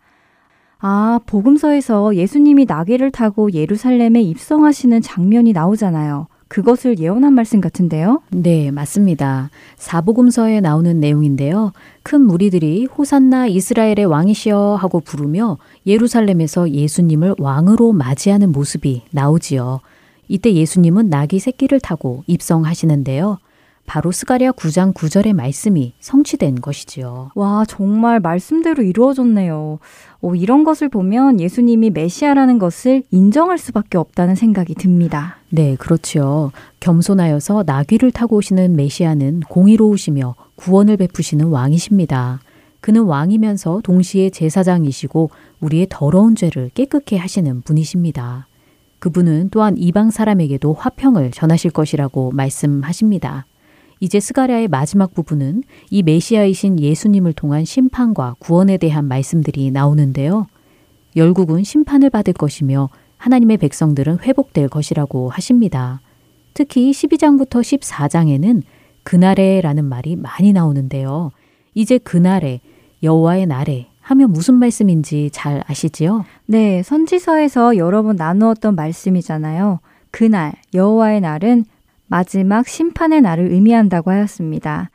아, 0.87 1.19
복음서에서 1.25 2.15
예수님이 2.15 2.67
나귀를 2.67 3.11
타고 3.11 3.51
예루살렘에 3.51 4.21
입성하시는 4.21 5.01
장면이 5.01 5.55
나오잖아요. 5.55 6.27
그것을 6.49 6.99
예언한 6.99 7.33
말씀 7.33 7.63
같은데요? 7.63 8.21
네, 8.31 8.71
맞습니다. 8.71 9.49
사복음서에 9.77 10.61
나오는 10.61 11.01
내용인데요. 11.01 11.73
큰 12.03 12.21
무리들이 12.21 12.85
호산나 12.85 13.47
이스라엘의 13.47 14.05
왕이시여 14.05 14.77
하고 14.79 15.01
부르며 15.01 15.57
예루살렘에서 15.87 16.69
예수님을 16.69 17.37
왕으로 17.39 17.95
맞이하는 17.95 18.53
모습이 18.53 19.05
나오지요. 19.11 19.81
이때 20.29 20.53
예수님은 20.53 21.09
나귀 21.09 21.39
새끼를 21.39 21.81
타고 21.81 22.25
입성하시는데요. 22.27 23.39
바로 23.87 24.13
스가랴 24.13 24.53
9장 24.53 24.95
9절의 24.95 25.35
말씀이 25.35 25.93
성취된 26.01 26.61
것이지요. 26.61 27.31
와, 27.35 27.65
정말 27.67 28.19
말씀대로 28.21 28.83
이루어졌네요. 28.83 29.79
오, 30.21 30.35
이런 30.35 30.65
것을 30.65 30.89
보면 30.89 31.39
예수님이 31.41 31.91
메시아라는 31.91 32.59
것을 32.59 33.03
인정할 33.11 33.59
수밖에 33.59 33.99
없다는 33.99 34.35
생각이 34.35 34.75
듭니다. 34.75 35.37
네, 35.51 35.77
그렇지요. 35.77 36.51
겸손하여서 36.81 37.65
나귀를 37.67 38.11
타고 38.11 38.37
오시는 38.37 38.75
메시아는 38.75 39.41
공의로우시며 39.49 40.35
구원을 40.57 40.97
베푸시는 40.97 41.47
왕이십니다. 41.47 42.41
그는 42.81 43.05
왕이면서 43.05 43.81
동시에 43.83 44.31
제사장이시고 44.31 45.31
우리의 45.61 45.87
더러운 45.89 46.35
죄를 46.35 46.71
깨끗게 46.75 47.17
하시는 47.17 47.63
분이십니다. 47.63 48.47
그분은 48.99 49.51
또한 49.51 49.77
이방 49.77 50.11
사람에게도 50.11 50.73
화평을 50.73 51.31
전하실 51.31 51.71
것이라고 51.71 52.33
말씀하십니다. 52.33 53.47
이제 54.05 54.21
스가랴의 54.21 54.69
마지막 54.69 55.15
부분은 55.15 55.63
이 55.89 56.03
메시아이신 56.03 56.79
예수님을 56.79 57.33
통한 57.33 57.65
심판과 57.65 58.37
구원에 58.39 58.77
대한 58.77 59.07
말씀들이 59.07 59.71
나오는데요. 59.71 60.47
열국은 61.17 61.65
심판을 61.65 62.11
받을 62.11 62.35
것이며 62.35 62.91
하나님의 63.17 63.57
백성들은 63.57 64.19
회복될 64.19 64.69
것이라고 64.69 65.31
하십니다. 65.31 66.03
특히 66.53 66.91
12장부터 66.91 67.63
14장에는 67.63 68.61
그날에라는 69.05 69.87
말이 69.87 70.17
많이 70.17 70.53
나오는데요. 70.53 71.31
이제 71.73 71.97
그날에 71.97 72.61
여호와의 73.03 73.47
날에 73.47 73.87
하면 74.03 74.33
무슨 74.33 74.57
말씀인지 74.57 75.31
잘 75.33 75.65
아시지요? 75.67 76.27
네, 76.45 76.83
선지서에서 76.83 77.79
여러 77.79 78.03
번 78.03 78.17
나누었던 78.17 78.75
말씀이잖아요. 78.75 79.81
그날 80.11 80.53
여호와의 80.75 81.23
날은 81.23 81.65
마지막 82.15 82.69
심판의 82.69 83.23
날을 83.23 83.51
의미한다고 83.51 84.13
하였습니다. 84.13 84.89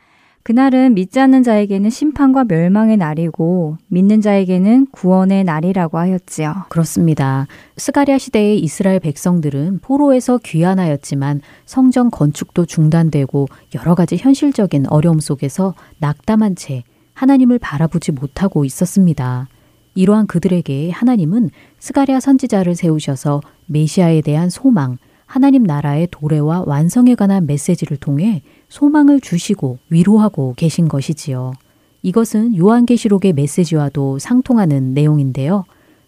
그날은 0.43 0.93
믿지 0.93 1.19
않는 1.19 1.43
자에게는 1.43 1.89
심판과 1.89 2.45
멸망의 2.45 2.95
날이고 2.95 3.75
믿는 3.89 4.21
자에게는 4.21 4.87
구원의 4.91 5.43
날이라고 5.43 5.97
하였지요. 5.97 6.67
그렇습니다. 6.69 7.45
스가랴 7.75 8.19
시대의 8.19 8.59
이스라엘 8.59 9.01
백성들은 9.01 9.79
포로에서 9.81 10.37
귀환하였지만 10.37 11.41
성전 11.65 12.09
건축도 12.09 12.65
중단되고 12.65 13.49
여러 13.75 13.95
가지 13.95 14.15
현실적인 14.15 14.85
어려움 14.87 15.19
속에서 15.19 15.75
낙담한 15.97 16.55
채 16.55 16.83
하나님을 17.15 17.59
바라보지 17.59 18.13
못하고 18.13 18.63
있었습니다. 18.63 19.49
이러한 19.93 20.25
그들에게 20.25 20.91
하나님은 20.91 21.49
스가랴 21.79 22.21
선지자를 22.21 22.75
세우셔서 22.75 23.41
메시아에 23.65 24.21
대한 24.21 24.49
소망, 24.49 24.97
하나님 25.29 25.61
나라의 25.61 26.07
도래와 26.09 26.63
완성에 26.65 27.13
관한 27.13 27.45
메시지를 27.45 27.97
통해 27.97 28.41
소망을 28.67 29.21
주시고 29.21 29.77
위로하고 29.91 30.55
계신 30.57 30.87
것이지요. 30.87 31.53
이것은 32.01 32.57
요한계시록의 32.57 33.33
메시지와도 33.33 34.17
상통하는 34.17 34.95
내용인데요. 34.95 35.65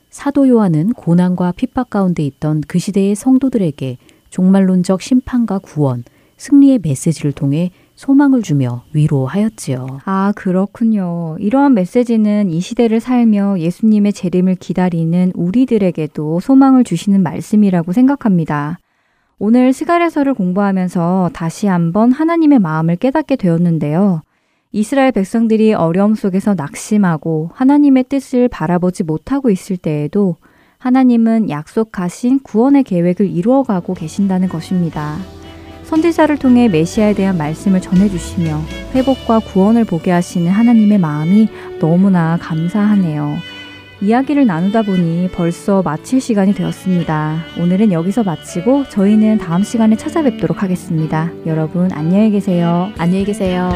사도 0.10 0.47
요한은 0.47 0.93
고난과 0.93 1.51
핍박 1.51 1.91
가운데 1.91 2.25
있던 2.25 2.63
그 2.67 2.79
시대의 2.79 3.13
성도들에게 3.13 3.99
종말론적 4.31 5.03
심판과 5.03 5.60
구원, 5.60 6.03
승리의 6.38 6.79
메시지를 6.81 7.31
통해 7.31 7.69
소망을 7.93 8.41
주며 8.41 8.84
위로하였지요. 8.93 9.99
아, 10.05 10.34
그렇군요. 10.36 11.38
이러한 11.39 11.75
메시지는 11.75 12.49
이 12.49 12.60
시대를 12.60 12.99
살며 12.99 13.60
예수님의 13.60 14.13
재림을 14.13 14.55
기다리는 14.55 15.31
우리들에게도 15.36 16.39
소망을 16.39 16.84
주시는 16.84 17.21
말씀이라고 17.21 17.91
생각합니다. 17.91 18.79
오늘 19.43 19.73
스가랴서를 19.73 20.36
공부하면서 20.36 21.32
다시 21.34 21.65
한번 21.65 22.12
하나님의 22.12 22.60
마음을 22.60 22.95
깨닫게 22.95 23.38
되었는데요. 23.38 24.21
이스라엘 24.71 25.12
백성들이 25.12 25.73
어려움 25.73 26.13
속에서 26.13 26.54
낙심하고 26.54 27.49
하나님의 27.56 28.04
뜻을 28.04 28.49
바라보지 28.49 29.01
못하고 29.01 29.49
있을 29.49 29.77
때에도 29.77 30.36
하나님은 30.77 31.49
약속하신 31.49 32.41
구원의 32.43 32.84
계획을 32.84 33.32
이루어가고 33.32 33.95
계신다는 33.95 34.47
것입니다. 34.47 35.17
선지자를 35.86 36.38
통해 36.38 36.67
메시아에 36.67 37.15
대한 37.15 37.36
말씀을 37.39 37.82
전해주시며 37.82 38.62
회복과 38.93 39.39
구원을 39.39 39.86
보게 39.86 40.12
하시는 40.12 40.51
하나님의 40.51 40.99
마음이 40.99 41.49
너무나 41.80 42.38
감사하네요. 42.39 43.38
이야기를 44.02 44.48
나누다 44.48 44.82
보니 44.82 45.30
벌써 45.32 45.84
마칠 45.84 46.20
시간이 46.20 46.54
되었습니다. 46.54 47.44
오늘은 47.60 47.92
여기서 47.92 48.24
마치고 48.24 48.90
저희는 48.90 49.38
다음 49.38 49.64
시간에 49.64 49.96
찾아뵙도록 49.96 50.64
하겠습니다. 50.64 51.32
여러분 51.46 51.92
안녕히 51.92 52.32
계세요. 52.32 52.92
안녕히 52.98 53.26
계세요. 53.26 53.70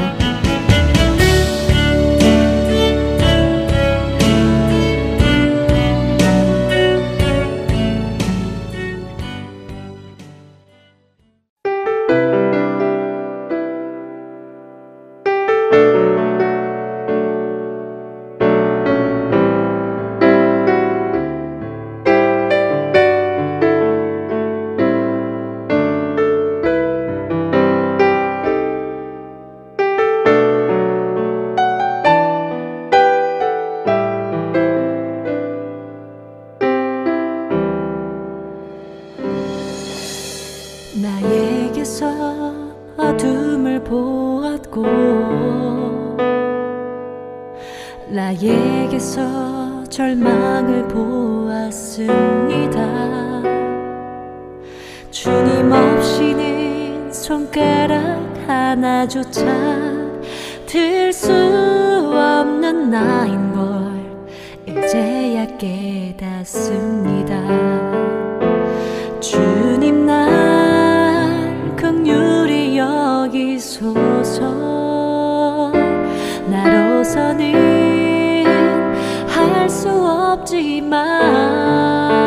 time. 81.36 82.25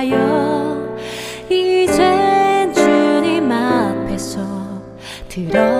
파여 0.00 0.96
이젠 1.50 2.72
주님 2.72 3.52
앞에서 3.52 4.40
드러 5.28 5.79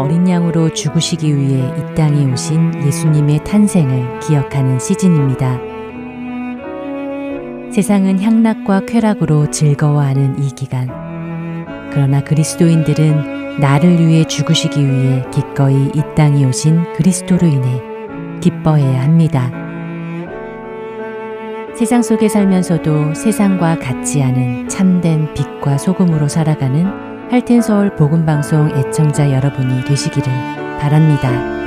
어린 0.00 0.28
양으로 0.28 0.72
죽으시기 0.72 1.36
위해 1.36 1.72
이 1.76 1.94
땅에 1.94 2.30
오신 2.32 2.86
예수님의 2.86 3.44
탄생을 3.44 4.20
기억하는 4.20 4.78
시즌입니다. 4.78 5.58
세상은 7.70 8.20
향락과 8.20 8.86
쾌락으로 8.86 9.50
즐거워하는 9.50 10.42
이 10.42 10.48
기간. 10.54 10.88
그러나 11.90 12.22
그리스도인들은 12.22 13.60
나를 13.60 13.98
위해 13.98 14.24
죽으시기 14.24 14.84
위해 14.84 15.24
기꺼이 15.32 15.90
이 15.94 16.02
땅에 16.16 16.44
오신 16.44 16.94
그리스도로 16.94 17.46
인해 17.46 17.82
기뻐해야 18.40 19.02
합니다. 19.02 19.50
세상 21.74 22.02
속에 22.02 22.28
살면서도 22.28 23.14
세상과 23.14 23.78
같지 23.78 24.22
않은 24.22 24.68
참된 24.68 25.32
빛과 25.34 25.78
소금으로 25.78 26.26
살아가는 26.26 27.07
할텐 27.30 27.60
서울 27.60 27.94
복음 27.94 28.24
방송 28.24 28.70
애청자 28.70 29.30
여러분이 29.30 29.84
되시기를 29.84 30.32
바랍니다. 30.80 31.57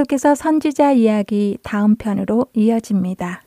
계속해서 0.00 0.34
선지자 0.34 0.92
이야기 0.92 1.58
다음 1.62 1.96
편으로 1.96 2.46
이어집니다. 2.54 3.42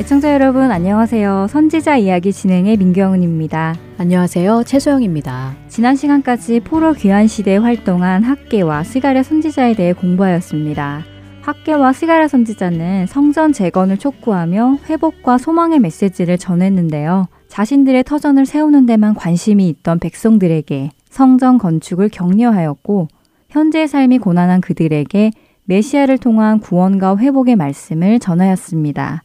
애청자 0.00 0.32
여러분 0.32 0.70
안녕하세요. 0.70 1.48
선지자 1.48 1.96
이야기 1.96 2.32
진행의 2.32 2.76
민경은입니다. 2.76 3.74
안녕하세요. 3.98 4.62
최소영입니다. 4.64 5.56
지난 5.68 5.96
시간까지 5.96 6.60
포로 6.60 6.92
귀환 6.92 7.26
시대에 7.26 7.56
활동한 7.56 8.22
학계와 8.22 8.84
스가랴 8.84 9.24
선지자에 9.24 9.74
대해 9.74 9.92
공부하였습니다. 9.92 11.11
학계와 11.42 11.92
스가랴 11.92 12.28
선지자는 12.28 13.06
성전 13.08 13.52
재건을 13.52 13.98
촉구하며 13.98 14.78
회복과 14.88 15.38
소망의 15.38 15.80
메시지를 15.80 16.38
전했는데요. 16.38 17.26
자신들의 17.48 18.04
터전을 18.04 18.46
세우는 18.46 18.86
데만 18.86 19.14
관심이 19.14 19.68
있던 19.68 19.98
백성들에게 19.98 20.90
성전 21.10 21.58
건축을 21.58 22.08
격려하였고 22.10 23.08
현재의 23.50 23.88
삶이 23.88 24.18
고난한 24.18 24.60
그들에게 24.60 25.32
메시아를 25.64 26.18
통한 26.18 26.60
구원과 26.60 27.16
회복의 27.16 27.56
말씀을 27.56 28.20
전하였습니다. 28.20 29.22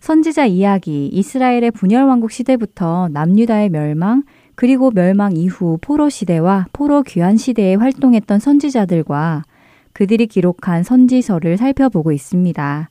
선지자 0.00 0.46
이야기, 0.46 1.08
이스라엘의 1.12 1.72
분열 1.72 2.04
왕국 2.04 2.32
시대부터 2.32 3.08
남유다의 3.12 3.68
멸망, 3.68 4.22
그리고 4.54 4.90
멸망 4.90 5.36
이후 5.36 5.78
포로 5.80 6.08
시대와 6.08 6.66
포로 6.72 7.02
귀환 7.02 7.36
시대에 7.36 7.74
활동했던 7.74 8.40
선지자들과 8.40 9.44
그들이 9.92 10.26
기록한 10.26 10.82
선지서를 10.82 11.56
살펴보고 11.56 12.12
있습니다. 12.12 12.88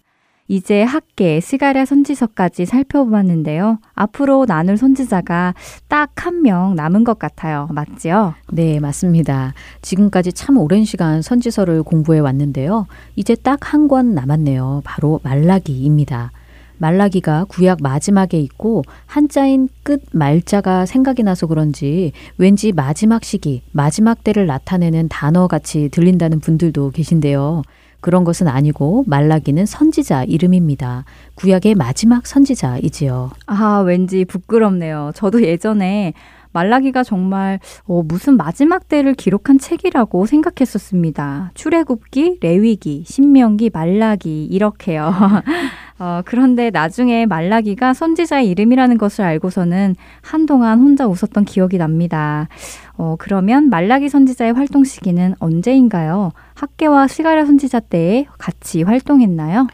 이제 0.52 0.82
학계 0.82 1.40
스가랴 1.40 1.86
선지서까지 1.86 2.66
살펴보았는데요. 2.66 3.78
앞으로 3.94 4.48
나눌 4.48 4.78
선지자가 4.78 5.54
딱 5.88 6.10
한 6.26 6.42
명 6.42 6.74
남은 6.76 7.04
것 7.04 7.20
같아요. 7.20 7.68
맞지요? 7.72 8.34
네, 8.52 8.80
맞습니다. 8.80 9.54
지금까지 9.84 10.34
참 10.34 10.58
오랜 10.58 10.86
시간 10.86 11.22
선지서를 11.22 11.84
공부해 11.84 12.20
왔는데요. 12.20 12.88
이제 13.16 13.36
딱 13.36 13.74
한 13.74 13.88
권 13.88 14.16
남았네요. 14.16 14.82
바로 14.86 15.20
말라기입니다. 15.24 16.32
말라기가 16.80 17.46
구약 17.46 17.80
마지막에 17.82 18.40
있고 18.40 18.84
한자인 19.06 19.70
끝 19.84 20.02
말자가 20.12 20.86
생각이 20.86 21.24
나서 21.24 21.48
그런지 21.48 22.12
왠지 22.38 22.72
마지막 22.72 23.24
시기, 23.24 23.62
마지막 23.72 24.24
때를 24.24 24.48
나타내는 24.48 25.10
단어 25.10 25.48
같이 25.48 25.90
들린다는 25.90 26.40
분들도 26.40 26.92
계신데요. 26.92 27.62
그런 28.02 28.24
것은 28.24 28.48
아니고 28.48 29.04
말라기는 29.08 29.66
선지자 29.66 30.24
이름입니다. 30.24 31.06
구약의 31.36 31.76
마지막 31.76 32.26
선지자이지요. 32.26 33.32
아, 33.46 33.84
왠지 33.86 34.24
부끄럽네요. 34.26 35.12
저도 35.16 35.44
예전에 35.44 36.14
말라기가 36.52 37.04
정말 37.04 37.60
어, 37.86 38.02
무슨 38.04 38.38
마지막 38.38 38.88
때를 38.88 39.14
기록한 39.14 39.60
책이라고 39.60 40.26
생각했었습니다. 40.26 41.52
출애굽기, 41.54 42.40
레위기, 42.42 43.04
신명기, 43.06 43.70
말라기 43.72 44.46
이렇게요. 44.46 45.14
어, 46.00 46.22
그런데 46.24 46.70
나중에 46.70 47.26
말라기가 47.26 47.94
선지자의 47.94 48.48
이름이라는 48.50 48.98
것을 48.98 49.26
알고서는 49.26 49.96
한동안 50.22 50.80
혼자 50.80 51.06
웃었던 51.08 51.44
기억이 51.44 51.78
납니다. 51.78 52.48
어, 52.96 53.16
그러면 53.20 53.70
말라기 53.70 54.08
선지자의 54.08 54.54
활동 54.54 54.86
시기는 54.86 55.36
언제인가요? 55.40 56.32
학계와 56.56 57.08
스가랴 57.08 57.46
선지자 57.46 57.82
때에 57.82 58.26
같이 58.38 58.84
활동했나요? 58.84 59.68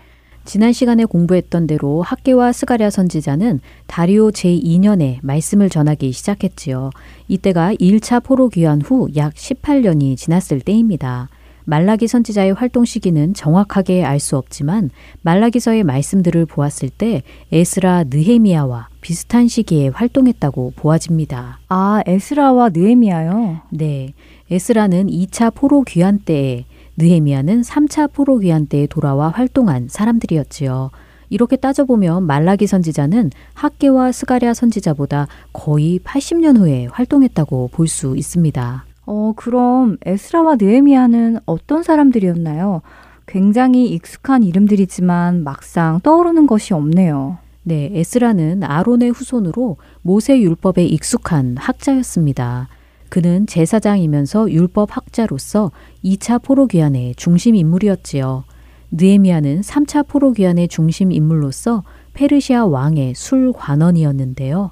지난 0.46 0.74
시간에 0.74 1.06
공부했던 1.06 1.66
대로 1.66 2.04
학계와 2.04 2.52
스가랴 2.52 2.92
선지자는 2.92 3.62
다리오 3.88 4.30
제2년에 4.30 5.18
말씀을 5.24 5.70
전하기 5.70 6.12
시작했지요. 6.12 6.92
이때가 7.28 7.74
1차 7.76 8.24
포로 8.24 8.50
귀환 8.50 8.82
후 8.82 9.10
약 9.16 9.34
18년이 9.34 10.18
지났을 10.18 10.60
때입니다. 10.60 11.30
말라기 11.66 12.08
선지자의 12.08 12.54
활동 12.54 12.86
시기는 12.86 13.34
정확하게 13.34 14.04
알 14.04 14.20
수 14.20 14.38
없지만 14.38 14.90
말라기서의 15.22 15.84
말씀들을 15.84 16.46
보았을 16.46 16.90
때 16.90 17.22
에스라 17.52 18.06
느헤미야와 18.10 18.88
비슷한 19.02 19.48
시기에 19.48 19.90
활동했다고 19.90 20.74
보아집니다. 20.76 21.60
아, 21.68 22.02
에스라와 22.08 22.70
느헤미야요? 22.70 23.62
네. 23.72 24.14
에스라는 24.50 25.08
2차 25.08 25.54
포로 25.54 25.84
귀환 25.84 26.20
때에 26.20 26.66
느헤미야는 26.98 27.62
3차 27.62 28.14
포로 28.14 28.38
귀환 28.40 28.68
때에 28.68 28.88
돌아와 28.88 29.30
활동한 29.30 29.88
사람들이었지요. 29.90 30.92
이렇게 31.30 31.56
따져보면 31.56 32.24
말라기 32.24 32.68
선지자는 32.68 33.32
학계와 33.56 34.12
스가랴 34.12 34.54
선지자보다 34.54 35.28
거의 35.54 36.00
80년 36.00 36.58
후에 36.58 36.88
활동했다고 36.92 37.70
볼 37.74 37.88
수 37.88 38.16
있습니다. 38.16 38.86
어, 39.06 39.34
그럼 39.36 39.98
에스라와 40.06 40.56
느헤미야는 40.60 41.40
어떤 41.46 41.84
사람들이었나요? 41.84 42.82
굉장히 43.28 43.88
익숙한 43.90 44.44
이름들이지만 44.44 45.44
막상 45.44 46.00
떠오르는 46.02 46.48
것이 46.48 46.74
없네요. 46.74 47.38
네, 47.64 47.90
에스라는 47.94 48.64
아론의 48.64 49.10
후손으로 49.12 49.78
모세 50.04 50.40
율법에 50.40 50.86
익숙한 50.86 51.56
학자였습니다. 51.58 52.68
그는 53.10 53.48
제사장이면서 53.48 54.52
율법 54.52 54.96
학자로서 54.96 55.72
2차 56.04 56.42
포로 56.44 56.68
귀환의 56.68 57.16
중심 57.16 57.56
인물이었지요. 57.56 58.44
느에미아는 58.92 59.62
3차 59.62 60.08
포로 60.08 60.32
귀환의 60.34 60.68
중심 60.68 61.12
인물로서 61.12 61.84
페르시아 62.14 62.66
왕의 62.66 63.16
술 63.16 63.52
관원이었는데요. 63.54 64.72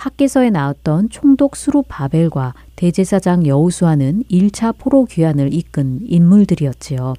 학계서에 0.00 0.48
나왔던 0.48 1.10
총독 1.10 1.56
수룹 1.56 1.84
바벨과 1.88 2.54
대제사장 2.74 3.46
여우수아는 3.46 4.24
1차 4.30 4.74
포로 4.78 5.04
귀환을 5.04 5.52
이끈 5.52 6.00
인물들이었지요. 6.06 7.12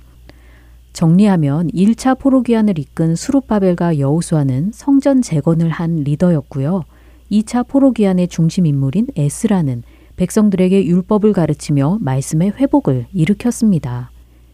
정리하면 0.91 1.67
1차 1.67 2.17
포로 2.17 2.41
귀환을 2.41 2.79
이끈 2.79 3.15
수룹 3.15 3.45
바벨과 3.45 3.99
여우수아는 3.99 4.71
성전 4.73 5.21
재건을 5.21 5.69
한 5.69 5.97
리더였고요. 5.97 6.85
2차 7.31 7.67
포로 7.67 7.91
귀환의 7.91 8.29
중심 8.29 8.65
인물인 8.65 9.07
에스라는 9.15 9.83
백성들에게 10.15 10.83
율법을 10.83 11.33
가르치며 11.33 11.99
말씀의 12.01 12.53
회복을 12.57 13.05
일으켰습니다. 13.13 14.09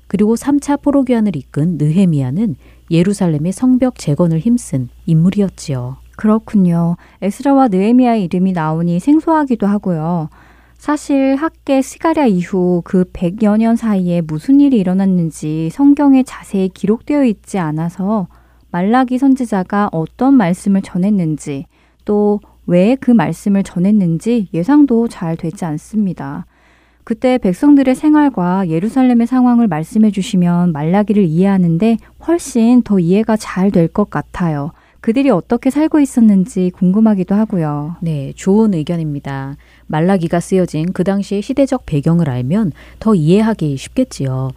그리고 0.08 0.36
3차 0.36 0.82
포로 0.82 1.06
귀환을 1.06 1.38
이끈 1.38 1.78
느헤미야는 1.78 2.58
예루살렘의 2.92 3.54
성벽 3.54 3.98
재건을 3.98 4.40
힘쓴 4.40 4.90
인물이었지요. 5.06 6.07
그렇군요. 6.18 6.98
에스라와 7.22 7.70
느헤미야의 7.70 8.26
이름이 8.26 8.52
나오니 8.52 9.00
생소하기도 9.00 9.66
하고요. 9.66 10.30
사실 10.78 11.36
학계 11.36 11.82
스가랴 11.82 12.26
이후 12.28 12.82
그 12.84 13.06
100여 13.06 13.58
년 13.58 13.76
사이에 13.78 14.22
무슨 14.22 14.60
일이 14.60 14.78
일어났는지 14.78 15.70
성경에 15.72 16.24
자세히 16.24 16.70
기록되어 16.70 17.24
있지 17.26 17.58
않아서 17.60 18.28
말라기 18.72 19.18
선지자가 19.18 19.90
어떤 19.94 20.34
말씀을 20.34 20.82
전했는지 20.82 21.66
또 22.06 22.40
왜 22.68 22.98
그 23.00 23.12
말씀을 23.12 23.64
전했는지 23.64 24.50
예상도 24.54 25.08
잘 25.08 25.38
되지 25.38 25.64
않습니다. 25.66 26.46
그때 27.06 27.38
백성들의 27.38 27.96
생활과 27.96 28.68
예루살렘의 28.68 29.26
상황을 29.28 29.68
말씀해 29.70 30.12
주시면 30.12 30.74
말라기를 30.74 31.24
이해하는데 31.24 31.98
훨씬 32.28 32.82
더 32.82 33.00
이해가 33.00 33.38
잘 33.38 33.72
될 33.72 33.88
것 33.88 34.10
같아요. 34.10 34.72
그들이 35.08 35.30
어떻게 35.30 35.70
살고 35.70 36.02
있었는지 36.02 36.70
궁금하기도 36.76 37.34
하고요. 37.34 37.96
네, 38.02 38.34
좋은 38.36 38.74
의견입니다. 38.74 39.56
말라기가 39.86 40.42
쓰여진 40.42 40.92
그 40.92 41.06
당시의 41.06 41.42
시대적 41.42 41.86
배경을 41.86 42.30
알면 42.30 42.74
더 43.00 43.16
이해하기 43.16 43.78
쉽겠지요. 43.78 44.52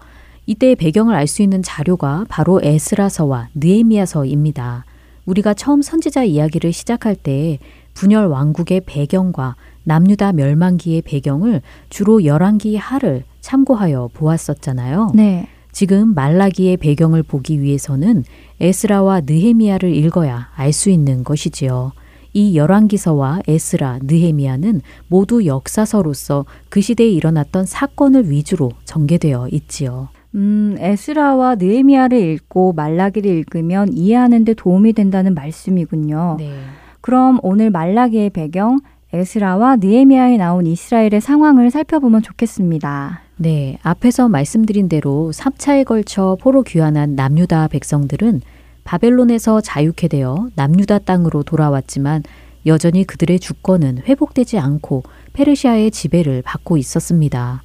이때의 0.47 0.75
배경을 0.75 1.15
알 1.15 1.29
수 1.29 1.43
있는 1.43 1.63
자료가 1.63 2.25
바로 2.29 2.61
에스라서와 2.65 3.51
느에미야서입니다. 3.55 4.87
우리가 5.25 5.55
처음 5.55 5.83
선지자 5.83 6.25
이야기를 6.25 6.73
시작할 6.73 7.15
때 7.15 7.61
분열 7.95 8.27
왕국의 8.27 8.83
배경과 8.87 9.55
남유다 9.85 10.33
멸망기의 10.33 11.03
배경을 11.03 11.63
주로 11.91 12.25
열왕기 12.25 12.75
하를 12.75 13.23
참고하여 13.41 14.11
보았었잖아요. 14.15 15.13
네. 15.15 15.47
지금 15.73 16.15
말라기의 16.15 16.77
배경을 16.79 17.23
보기 17.23 17.61
위해서는 17.61 18.25
에스라와 18.61 19.23
느헤미야를 19.27 19.95
읽어야 19.95 20.49
알 20.55 20.73
수 20.73 20.91
있는 20.91 21.25
것이지요. 21.25 21.93
이 22.33 22.57
열왕기서와 22.57 23.41
에스라, 23.49 23.99
느헤미야는 24.03 24.83
모두 25.09 25.47
역사서로서 25.47 26.45
그 26.69 26.81
시대에 26.81 27.09
일어났던 27.09 27.67
사건을 27.67 28.31
위주로 28.31 28.71
전개되어 28.85 29.49
있지요. 29.51 30.09
음, 30.37 30.77
에스라와 30.79 31.57
느헤미야를 31.57 32.17
읽고 32.19 32.73
말라기를 32.75 33.31
읽으면 33.31 33.93
이해하는 33.93 34.45
데 34.45 34.55
도움이 34.55 34.93
된다는 34.93 35.35
말씀이군요. 35.35 36.37
네. 36.39 36.53
그럼 37.01 37.41
오늘 37.43 37.71
말라기의 37.71 38.31
배경 38.31 38.81
에스라와 39.13 39.77
느헤미야에 39.77 40.37
나온 40.37 40.67
이스라엘의 40.67 41.21
상황을 41.21 41.73
살펴보면 41.73 42.23
좋겠습니다. 42.23 43.23
네, 43.43 43.79
앞에서 43.83 44.29
말씀드린 44.29 44.91
대로 44.91 45.31
3차에 45.33 45.87
걸쳐 45.87 46.37
포로 46.43 46.63
귀환한 46.63 47.15
남유다 47.15 47.69
백성들은 47.69 48.43
바벨론에서 48.85 49.63
자유케 49.63 50.09
되어 50.09 50.51
남유다 50.57 50.99
땅으로 50.99 51.43
돌아왔지만 51.43 52.23
여전히 52.67 53.05
그들의 53.05 53.41
주권은 53.41 54.03
회복되지 54.07 54.59
않고 54.59 55.05
페르시아의 55.33 55.91
지배를 55.91 56.43
받고 56.43 56.77
있었습니다. 56.77 57.63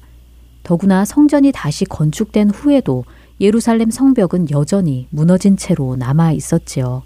더구나 0.62 1.04
성전이 1.04 1.52
다시 1.52 1.84
건축된 1.84 2.48
후에도 2.48 3.04
예루살렘 3.38 3.90
성벽은 3.90 4.50
여전히 4.52 5.08
무너진 5.10 5.58
채로 5.58 5.96
남아 5.96 6.32
있었지요. 6.32 7.02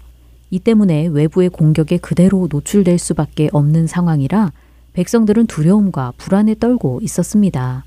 이 0.49 0.59
때문에 0.59 1.07
외부의 1.07 1.49
공격에 1.49 1.97
그대로 1.97 2.47
노출될 2.49 2.97
수밖에 2.99 3.49
없는 3.51 3.87
상황이라 3.87 4.53
백성들은 4.93 5.47
두려움과 5.47 6.13
불안에 6.15 6.55
떨고 6.55 7.01
있었습니다. 7.03 7.83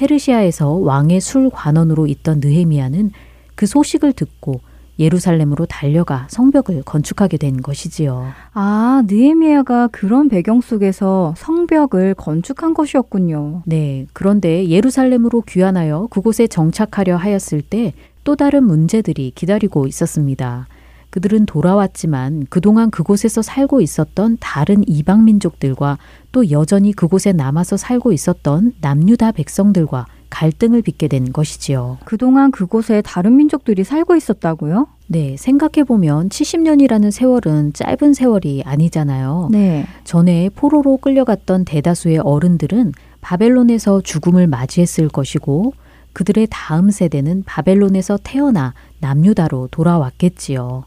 페르시아에서 0.00 0.70
왕의 0.72 1.20
술 1.20 1.50
관원으로 1.50 2.06
있던 2.06 2.40
느헤미야는 2.40 3.10
그 3.54 3.66
소식을 3.66 4.14
듣고 4.14 4.60
예루살렘으로 4.98 5.64
달려가 5.66 6.26
성벽을 6.28 6.82
건축하게 6.82 7.38
된 7.38 7.62
것이지요. 7.62 8.26
아, 8.52 9.02
느헤미야가 9.06 9.88
그런 9.88 10.28
배경 10.28 10.60
속에서 10.60 11.34
성벽을 11.38 12.14
건축한 12.14 12.74
것이었군요. 12.74 13.62
네. 13.64 14.06
그런데 14.12 14.68
예루살렘으로 14.68 15.42
귀환하여 15.42 16.08
그곳에 16.10 16.46
정착하려 16.46 17.16
하였을 17.16 17.62
때 17.62 17.94
또 18.24 18.36
다른 18.36 18.64
문제들이 18.64 19.32
기다리고 19.34 19.86
있었습니다. 19.86 20.68
그들은 21.10 21.46
돌아왔지만 21.46 22.46
그동안 22.48 22.90
그곳에서 22.90 23.42
살고 23.42 23.80
있었던 23.80 24.38
다른 24.40 24.82
이방 24.86 25.24
민족들과 25.24 25.98
또 26.32 26.50
여전히 26.50 26.92
그곳에 26.92 27.32
남아서 27.32 27.76
살고 27.76 28.12
있었던 28.12 28.74
남유다 28.80 29.32
백성들과 29.32 30.06
갈등을 30.30 30.82
빚게 30.82 31.08
된 31.08 31.32
것이지요. 31.32 31.98
그동안 32.04 32.52
그곳에 32.52 33.02
다른 33.02 33.36
민족들이 33.36 33.82
살고 33.82 34.14
있었다고요? 34.14 34.86
네, 35.08 35.36
생각해보면 35.36 36.28
70년이라는 36.28 37.10
세월은 37.10 37.72
짧은 37.72 38.14
세월이 38.14 38.62
아니잖아요. 38.64 39.48
네. 39.50 39.84
전에 40.04 40.48
포로로 40.54 40.98
끌려갔던 40.98 41.64
대다수의 41.64 42.18
어른들은 42.18 42.92
바벨론에서 43.20 44.02
죽음을 44.02 44.46
맞이했을 44.46 45.08
것이고 45.08 45.74
그들의 46.12 46.46
다음 46.50 46.90
세대는 46.90 47.42
바벨론에서 47.44 48.18
태어나 48.22 48.72
남유다로 49.00 49.68
돌아왔겠지요. 49.72 50.84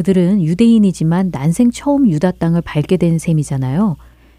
그들은 0.00 0.42
유대인이지만 0.42 1.30
난생 1.30 1.70
처음 1.72 2.08
유다 2.08 2.30
땅을 2.32 2.62
밟게 2.62 2.96
된 2.96 3.18
셈이잖아요. 3.18 3.98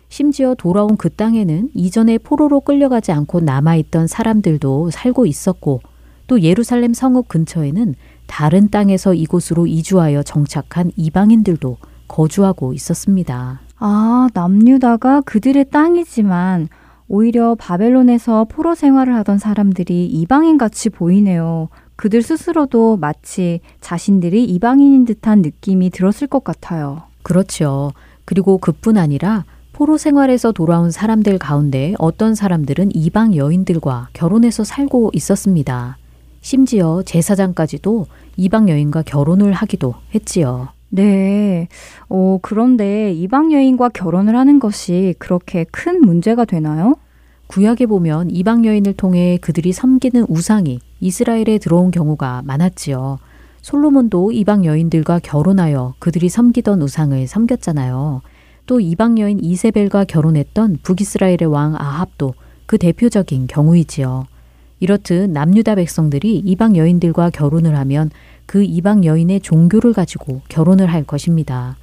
심지어 0.09 0.55
돌아온 0.55 0.97
그 0.97 1.11
땅에는 1.11 1.69
이전에 1.75 2.17
포로로 2.17 2.61
끌려가지 2.61 3.11
않고 3.11 3.41
남아있던 3.41 4.07
사람들도 4.07 4.89
살고 4.89 5.27
있었고 5.27 5.81
또 6.25 6.41
예루살렘 6.41 6.95
성읍 6.95 7.27
근처에는 7.27 7.93
다른 8.25 8.71
땅에서 8.71 9.13
이곳으로 9.13 9.67
이주하여 9.67 10.23
정착한 10.23 10.91
이방인들도 10.95 11.77
거주하고 12.07 12.73
있었습니다. 12.73 13.61
아, 13.77 14.29
남유다가 14.33 15.21
그들의 15.21 15.69
땅이지만 15.69 16.69
오히려 17.07 17.53
바벨론에서 17.53 18.45
포로 18.45 18.73
생활을 18.73 19.13
하던 19.17 19.37
사람들이 19.37 20.07
이방인 20.07 20.57
같이 20.57 20.89
보이네요. 20.89 21.69
그들 22.01 22.23
스스로도 22.23 22.97
마치 22.97 23.59
자신들이 23.79 24.43
이방인인 24.45 25.05
듯한 25.05 25.43
느낌이 25.43 25.91
들었을 25.91 26.25
것 26.25 26.43
같아요. 26.43 27.03
그렇죠. 27.21 27.91
그리고 28.25 28.57
그뿐 28.57 28.97
아니라 28.97 29.45
포로 29.71 29.99
생활에서 29.99 30.51
돌아온 30.51 30.89
사람들 30.89 31.37
가운데 31.37 31.93
어떤 31.99 32.33
사람들은 32.33 32.95
이방 32.95 33.35
여인들과 33.35 34.09
결혼해서 34.13 34.63
살고 34.63 35.11
있었습니다. 35.13 35.99
심지어 36.41 37.03
제사장까지도 37.05 38.07
이방 38.35 38.69
여인과 38.69 39.03
결혼을 39.03 39.53
하기도 39.53 39.93
했지요. 40.15 40.69
네. 40.89 41.67
어, 42.09 42.39
그런데 42.41 43.13
이방 43.13 43.53
여인과 43.53 43.89
결혼을 43.89 44.35
하는 44.35 44.57
것이 44.57 45.13
그렇게 45.19 45.65
큰 45.65 46.01
문제가 46.01 46.45
되나요? 46.45 46.95
구약에 47.51 47.85
보면 47.85 48.31
이방 48.31 48.63
여인을 48.63 48.93
통해 48.93 49.37
그들이 49.41 49.73
섬기는 49.73 50.25
우상이 50.29 50.79
이스라엘에 51.01 51.57
들어온 51.57 51.91
경우가 51.91 52.43
많았지요. 52.45 53.19
솔로몬도 53.61 54.31
이방 54.31 54.63
여인들과 54.63 55.19
결혼하여 55.19 55.95
그들이 55.99 56.29
섬기던 56.29 56.81
우상을 56.81 57.27
섬겼잖아요. 57.27 58.21
또 58.67 58.79
이방 58.79 59.19
여인 59.19 59.43
이세벨과 59.43 60.05
결혼했던 60.05 60.77
북이스라엘의 60.81 61.47
왕 61.47 61.75
아합도 61.75 62.35
그 62.67 62.77
대표적인 62.77 63.47
경우이지요. 63.47 64.27
이렇듯 64.79 65.29
남유다 65.29 65.75
백성들이 65.75 66.37
이방 66.45 66.77
여인들과 66.77 67.31
결혼을 67.31 67.75
하면 67.75 68.11
그 68.45 68.63
이방 68.63 69.03
여인의 69.03 69.41
종교를 69.41 69.91
가지고 69.91 70.39
결혼을 70.47 70.85
할 70.85 71.03
것입니다. 71.03 71.75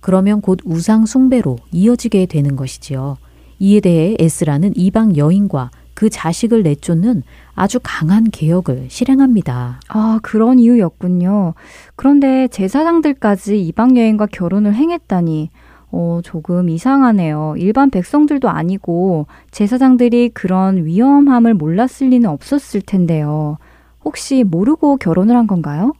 그러면 0.00 0.40
곧 0.40 0.60
우상 0.64 1.04
숭배로 1.04 1.58
이어지게 1.72 2.24
되는 2.24 2.56
것이지요. 2.56 3.18
이에 3.60 3.80
대해 3.80 4.16
에스라는 4.18 4.72
이방 4.74 5.16
여인과 5.16 5.70
그 5.94 6.08
자식을 6.08 6.62
내쫓는 6.62 7.22
아주 7.54 7.78
강한 7.82 8.24
개혁을 8.24 8.86
실행합니다. 8.88 9.80
아, 9.88 10.18
그런 10.22 10.58
이유였군요. 10.58 11.52
그런데 11.94 12.48
제사장들까지 12.48 13.60
이방 13.60 13.98
여인과 13.98 14.26
결혼을 14.32 14.74
행했다니 14.74 15.50
어, 15.92 16.20
조금 16.24 16.70
이상하네요. 16.70 17.54
일반 17.58 17.90
백성들도 17.90 18.48
아니고 18.48 19.26
제사장들이 19.50 20.30
그런 20.30 20.84
위험함을 20.86 21.54
몰랐을 21.54 22.08
리는 22.10 22.30
없었을 22.30 22.80
텐데요. 22.80 23.58
혹시 24.04 24.44
모르고 24.44 24.96
결혼을 24.96 25.36
한 25.36 25.46
건가요? 25.46 25.92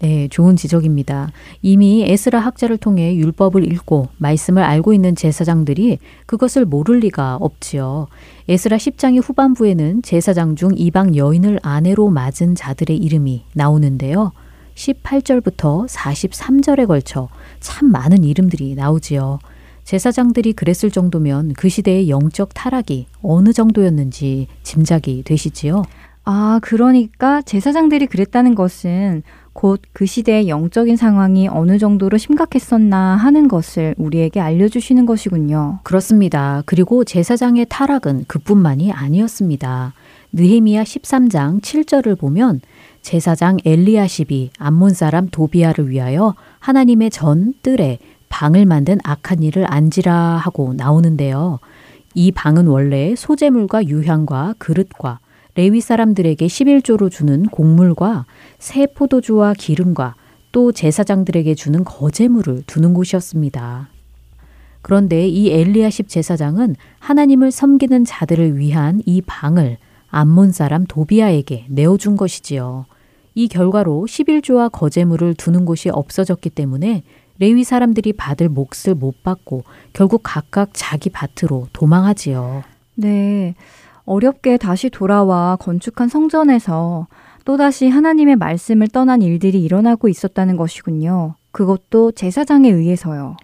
네, 0.00 0.28
좋은 0.28 0.56
지적입니다. 0.56 1.30
이미 1.62 2.02
에스라 2.02 2.40
학자를 2.40 2.76
통해 2.76 3.14
율법을 3.16 3.70
읽고 3.72 4.08
말씀을 4.18 4.62
알고 4.62 4.92
있는 4.92 5.14
제사장들이 5.14 5.98
그것을 6.26 6.64
모를 6.64 6.98
리가 6.98 7.36
없지요. 7.36 8.08
에스라 8.48 8.76
10장의 8.76 9.22
후반부에는 9.22 10.02
제사장 10.02 10.56
중 10.56 10.72
이방 10.76 11.16
여인을 11.16 11.60
아내로 11.62 12.10
맞은 12.10 12.54
자들의 12.54 12.96
이름이 12.96 13.44
나오는데요. 13.54 14.32
18절부터 14.74 15.88
43절에 15.88 16.86
걸쳐 16.86 17.28
참 17.60 17.90
많은 17.90 18.24
이름들이 18.24 18.74
나오지요. 18.74 19.38
제사장들이 19.84 20.54
그랬을 20.54 20.90
정도면 20.90 21.52
그 21.52 21.68
시대의 21.68 22.08
영적 22.08 22.54
타락이 22.54 23.06
어느 23.22 23.52
정도였는지 23.52 24.48
짐작이 24.62 25.22
되시지요? 25.24 25.82
아, 26.24 26.58
그러니까 26.62 27.42
제사장들이 27.42 28.06
그랬다는 28.06 28.54
것은 28.54 29.22
곧 29.52 29.82
그 29.94 30.06
시대의 30.06 30.48
영적인 30.48 30.96
상황이 30.96 31.46
어느 31.46 31.78
정도로 31.78 32.18
심각했었나 32.18 33.16
하는 33.16 33.46
것을 33.46 33.94
우리에게 33.96 34.40
알려주시는 34.40 35.06
것이군요. 35.06 35.78
그렇습니다. 35.84 36.64
그리고 36.66 37.04
제사장의 37.04 37.66
타락은 37.68 38.24
그뿐만이 38.26 38.92
아니었습니다. 38.92 39.94
느헤미야 40.32 40.82
13장 40.82 41.62
7절을 41.62 42.18
보면 42.18 42.60
제사장 43.02 43.58
엘리야십이 43.64 44.50
암몬 44.58 44.94
사람 44.94 45.28
도비아를 45.28 45.88
위하여 45.88 46.34
하나님의 46.58 47.10
전 47.10 47.54
뜰에 47.62 47.98
방을 48.28 48.66
만든 48.66 48.98
악한 49.04 49.44
일을 49.44 49.64
안지라 49.72 50.12
하고 50.12 50.74
나오는데요. 50.74 51.60
이 52.14 52.32
방은 52.32 52.66
원래 52.66 53.14
소재물과 53.14 53.86
유향과 53.86 54.56
그릇과 54.58 55.20
레위 55.56 55.80
사람들에게 55.80 56.46
11조로 56.46 57.10
주는 57.10 57.44
곡물과 57.44 58.26
새 58.58 58.86
포도주와 58.86 59.54
기름과 59.54 60.16
또 60.52 60.72
제사장들에게 60.72 61.54
주는 61.54 61.84
거제물을 61.84 62.64
두는 62.66 62.94
곳이었습니다. 62.94 63.88
그런데 64.82 65.26
이 65.26 65.50
엘리야십 65.50 66.08
제사장은 66.08 66.76
하나님을 66.98 67.50
섬기는 67.50 68.04
자들을 68.04 68.58
위한 68.58 69.00
이 69.06 69.22
방을 69.22 69.78
암몬 70.10 70.52
사람 70.52 70.86
도비아에게 70.86 71.66
내어준 71.70 72.16
것이지요. 72.16 72.86
이 73.34 73.48
결과로 73.48 74.06
11조와 74.08 74.70
거제물을 74.70 75.34
두는 75.34 75.64
곳이 75.64 75.88
없어졌기 75.90 76.50
때문에 76.50 77.02
레위 77.38 77.64
사람들이 77.64 78.12
받을 78.12 78.48
몫을 78.48 78.94
못 78.94 79.22
받고 79.22 79.64
결국 79.92 80.20
각각 80.22 80.70
자기 80.72 81.10
밭으로 81.10 81.66
도망하지요. 81.72 82.62
네. 82.94 83.54
어렵게 84.06 84.56
다시 84.58 84.90
돌아와 84.90 85.56
건축한 85.56 86.08
성전에서 86.08 87.06
또다시 87.44 87.88
하나님의 87.88 88.36
말씀을 88.36 88.88
떠난 88.88 89.22
일들이 89.22 89.62
일어나고 89.62 90.08
있었다는 90.08 90.56
것이군요. 90.56 91.34
그것도 91.52 92.12
제사장에 92.12 92.68
의해서요. 92.70 93.36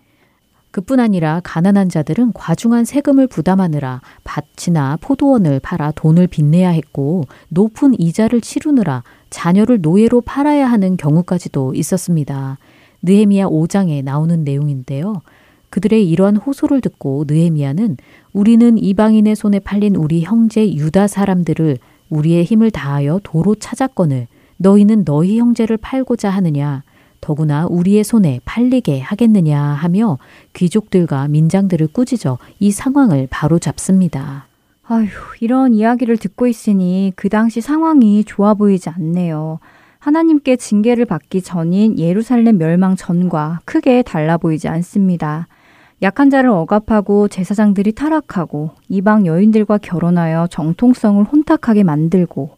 그뿐 0.70 1.00
아니라 1.00 1.40
가난한 1.42 1.88
자들은 1.88 2.32
과중한 2.32 2.84
세금을 2.84 3.26
부담하느라 3.26 4.00
밭이나 4.24 4.98
포도원을 5.00 5.60
팔아 5.60 5.92
돈을 5.92 6.28
빚내야 6.28 6.70
했고 6.70 7.24
높은 7.48 7.98
이자를 7.98 8.40
치르느라 8.40 9.02
자녀를 9.30 9.80
노예로 9.80 10.20
팔아야 10.20 10.70
하는 10.70 10.96
경우까지도 10.96 11.74
있었습니다. 11.74 12.58
느헤미야 13.02 13.46
5장에 13.46 14.04
나오는 14.04 14.44
내용인데요. 14.44 15.22
그들의 15.70 16.08
이러한 16.08 16.36
호소를 16.36 16.80
듣고 16.80 17.24
느헤미야는 17.26 17.96
우리는 18.32 18.78
이방인의 18.78 19.36
손에 19.36 19.60
팔린 19.60 19.96
우리 19.96 20.22
형제 20.22 20.72
유다 20.72 21.06
사람들을 21.06 21.78
우리의 22.10 22.44
힘을 22.44 22.70
다하여 22.70 23.20
도로 23.22 23.54
찾았거늘 23.54 24.26
너희는 24.58 25.04
너희 25.04 25.38
형제를 25.38 25.76
팔고자 25.76 26.28
하느냐 26.28 26.82
더구나 27.20 27.66
우리의 27.66 28.02
손에 28.04 28.40
팔리게 28.44 29.00
하겠느냐 29.00 29.60
하며 29.60 30.18
귀족들과 30.54 31.28
민장들을 31.28 31.88
꾸짖어 31.88 32.38
이 32.58 32.70
상황을 32.70 33.28
바로 33.30 33.58
잡습니다. 33.58 34.46
아휴, 34.86 35.06
이런 35.40 35.72
이야기를 35.74 36.16
듣고 36.16 36.46
있으니 36.46 37.12
그 37.14 37.28
당시 37.28 37.60
상황이 37.60 38.24
좋아 38.24 38.54
보이지 38.54 38.88
않네요. 38.90 39.60
하나님께 40.00 40.56
징계를 40.56 41.04
받기 41.04 41.42
전인 41.42 41.98
예루살렘 41.98 42.58
멸망 42.58 42.96
전과 42.96 43.60
크게 43.66 44.02
달라 44.02 44.38
보이지 44.38 44.66
않습니다. 44.66 45.46
약한 46.02 46.30
자를 46.30 46.50
억압하고 46.50 47.28
제사장들이 47.28 47.92
타락하고 47.92 48.70
이방 48.88 49.26
여인들과 49.26 49.78
결혼하여 49.78 50.46
정통성을 50.50 51.22
혼탁하게 51.24 51.82
만들고 51.84 52.56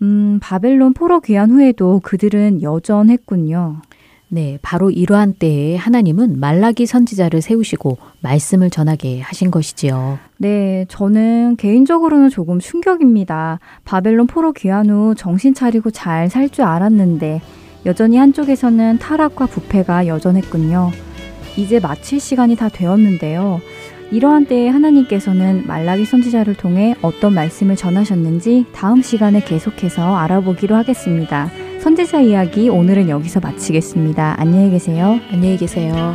음, 0.00 0.38
바벨론 0.42 0.94
포로 0.94 1.20
귀환 1.20 1.50
후에도 1.50 2.00
그들은 2.02 2.62
여전했군요. 2.62 3.82
네, 4.28 4.58
바로 4.62 4.90
이러한 4.90 5.34
때에 5.34 5.76
하나님은 5.76 6.40
말라기 6.40 6.86
선지자를 6.86 7.42
세우시고 7.42 7.98
말씀을 8.22 8.70
전하게 8.70 9.20
하신 9.20 9.50
것이지요. 9.50 10.18
네, 10.38 10.86
저는 10.88 11.56
개인적으로는 11.56 12.30
조금 12.30 12.58
충격입니다. 12.58 13.60
바벨론 13.84 14.26
포로 14.26 14.52
귀환 14.54 14.88
후 14.88 15.14
정신 15.14 15.52
차리고 15.52 15.90
잘 15.90 16.30
살 16.30 16.48
줄 16.48 16.64
알았는데 16.64 17.42
여전히 17.84 18.16
한쪽에서는 18.16 18.98
타락과 18.98 19.46
부패가 19.46 20.06
여전했군요. 20.06 20.90
이제 21.56 21.80
마칠 21.80 22.20
시간이 22.20 22.56
다 22.56 22.68
되었는데요. 22.68 23.60
이러한 24.10 24.44
때에 24.44 24.68
하나님께서는 24.68 25.66
말라기 25.66 26.04
선지자를 26.04 26.54
통해 26.54 26.94
어떤 27.00 27.32
말씀을 27.32 27.76
전하셨는지 27.76 28.66
다음 28.72 29.00
시간에 29.00 29.40
계속해서 29.40 30.16
알아보기로 30.16 30.76
하겠습니다. 30.76 31.50
선지자 31.80 32.20
이야기 32.20 32.68
오늘은 32.68 33.08
여기서 33.08 33.40
마치겠습니다. 33.40 34.36
안녕히 34.38 34.70
계세요. 34.70 35.18
안녕히 35.32 35.56
계세요. 35.56 36.14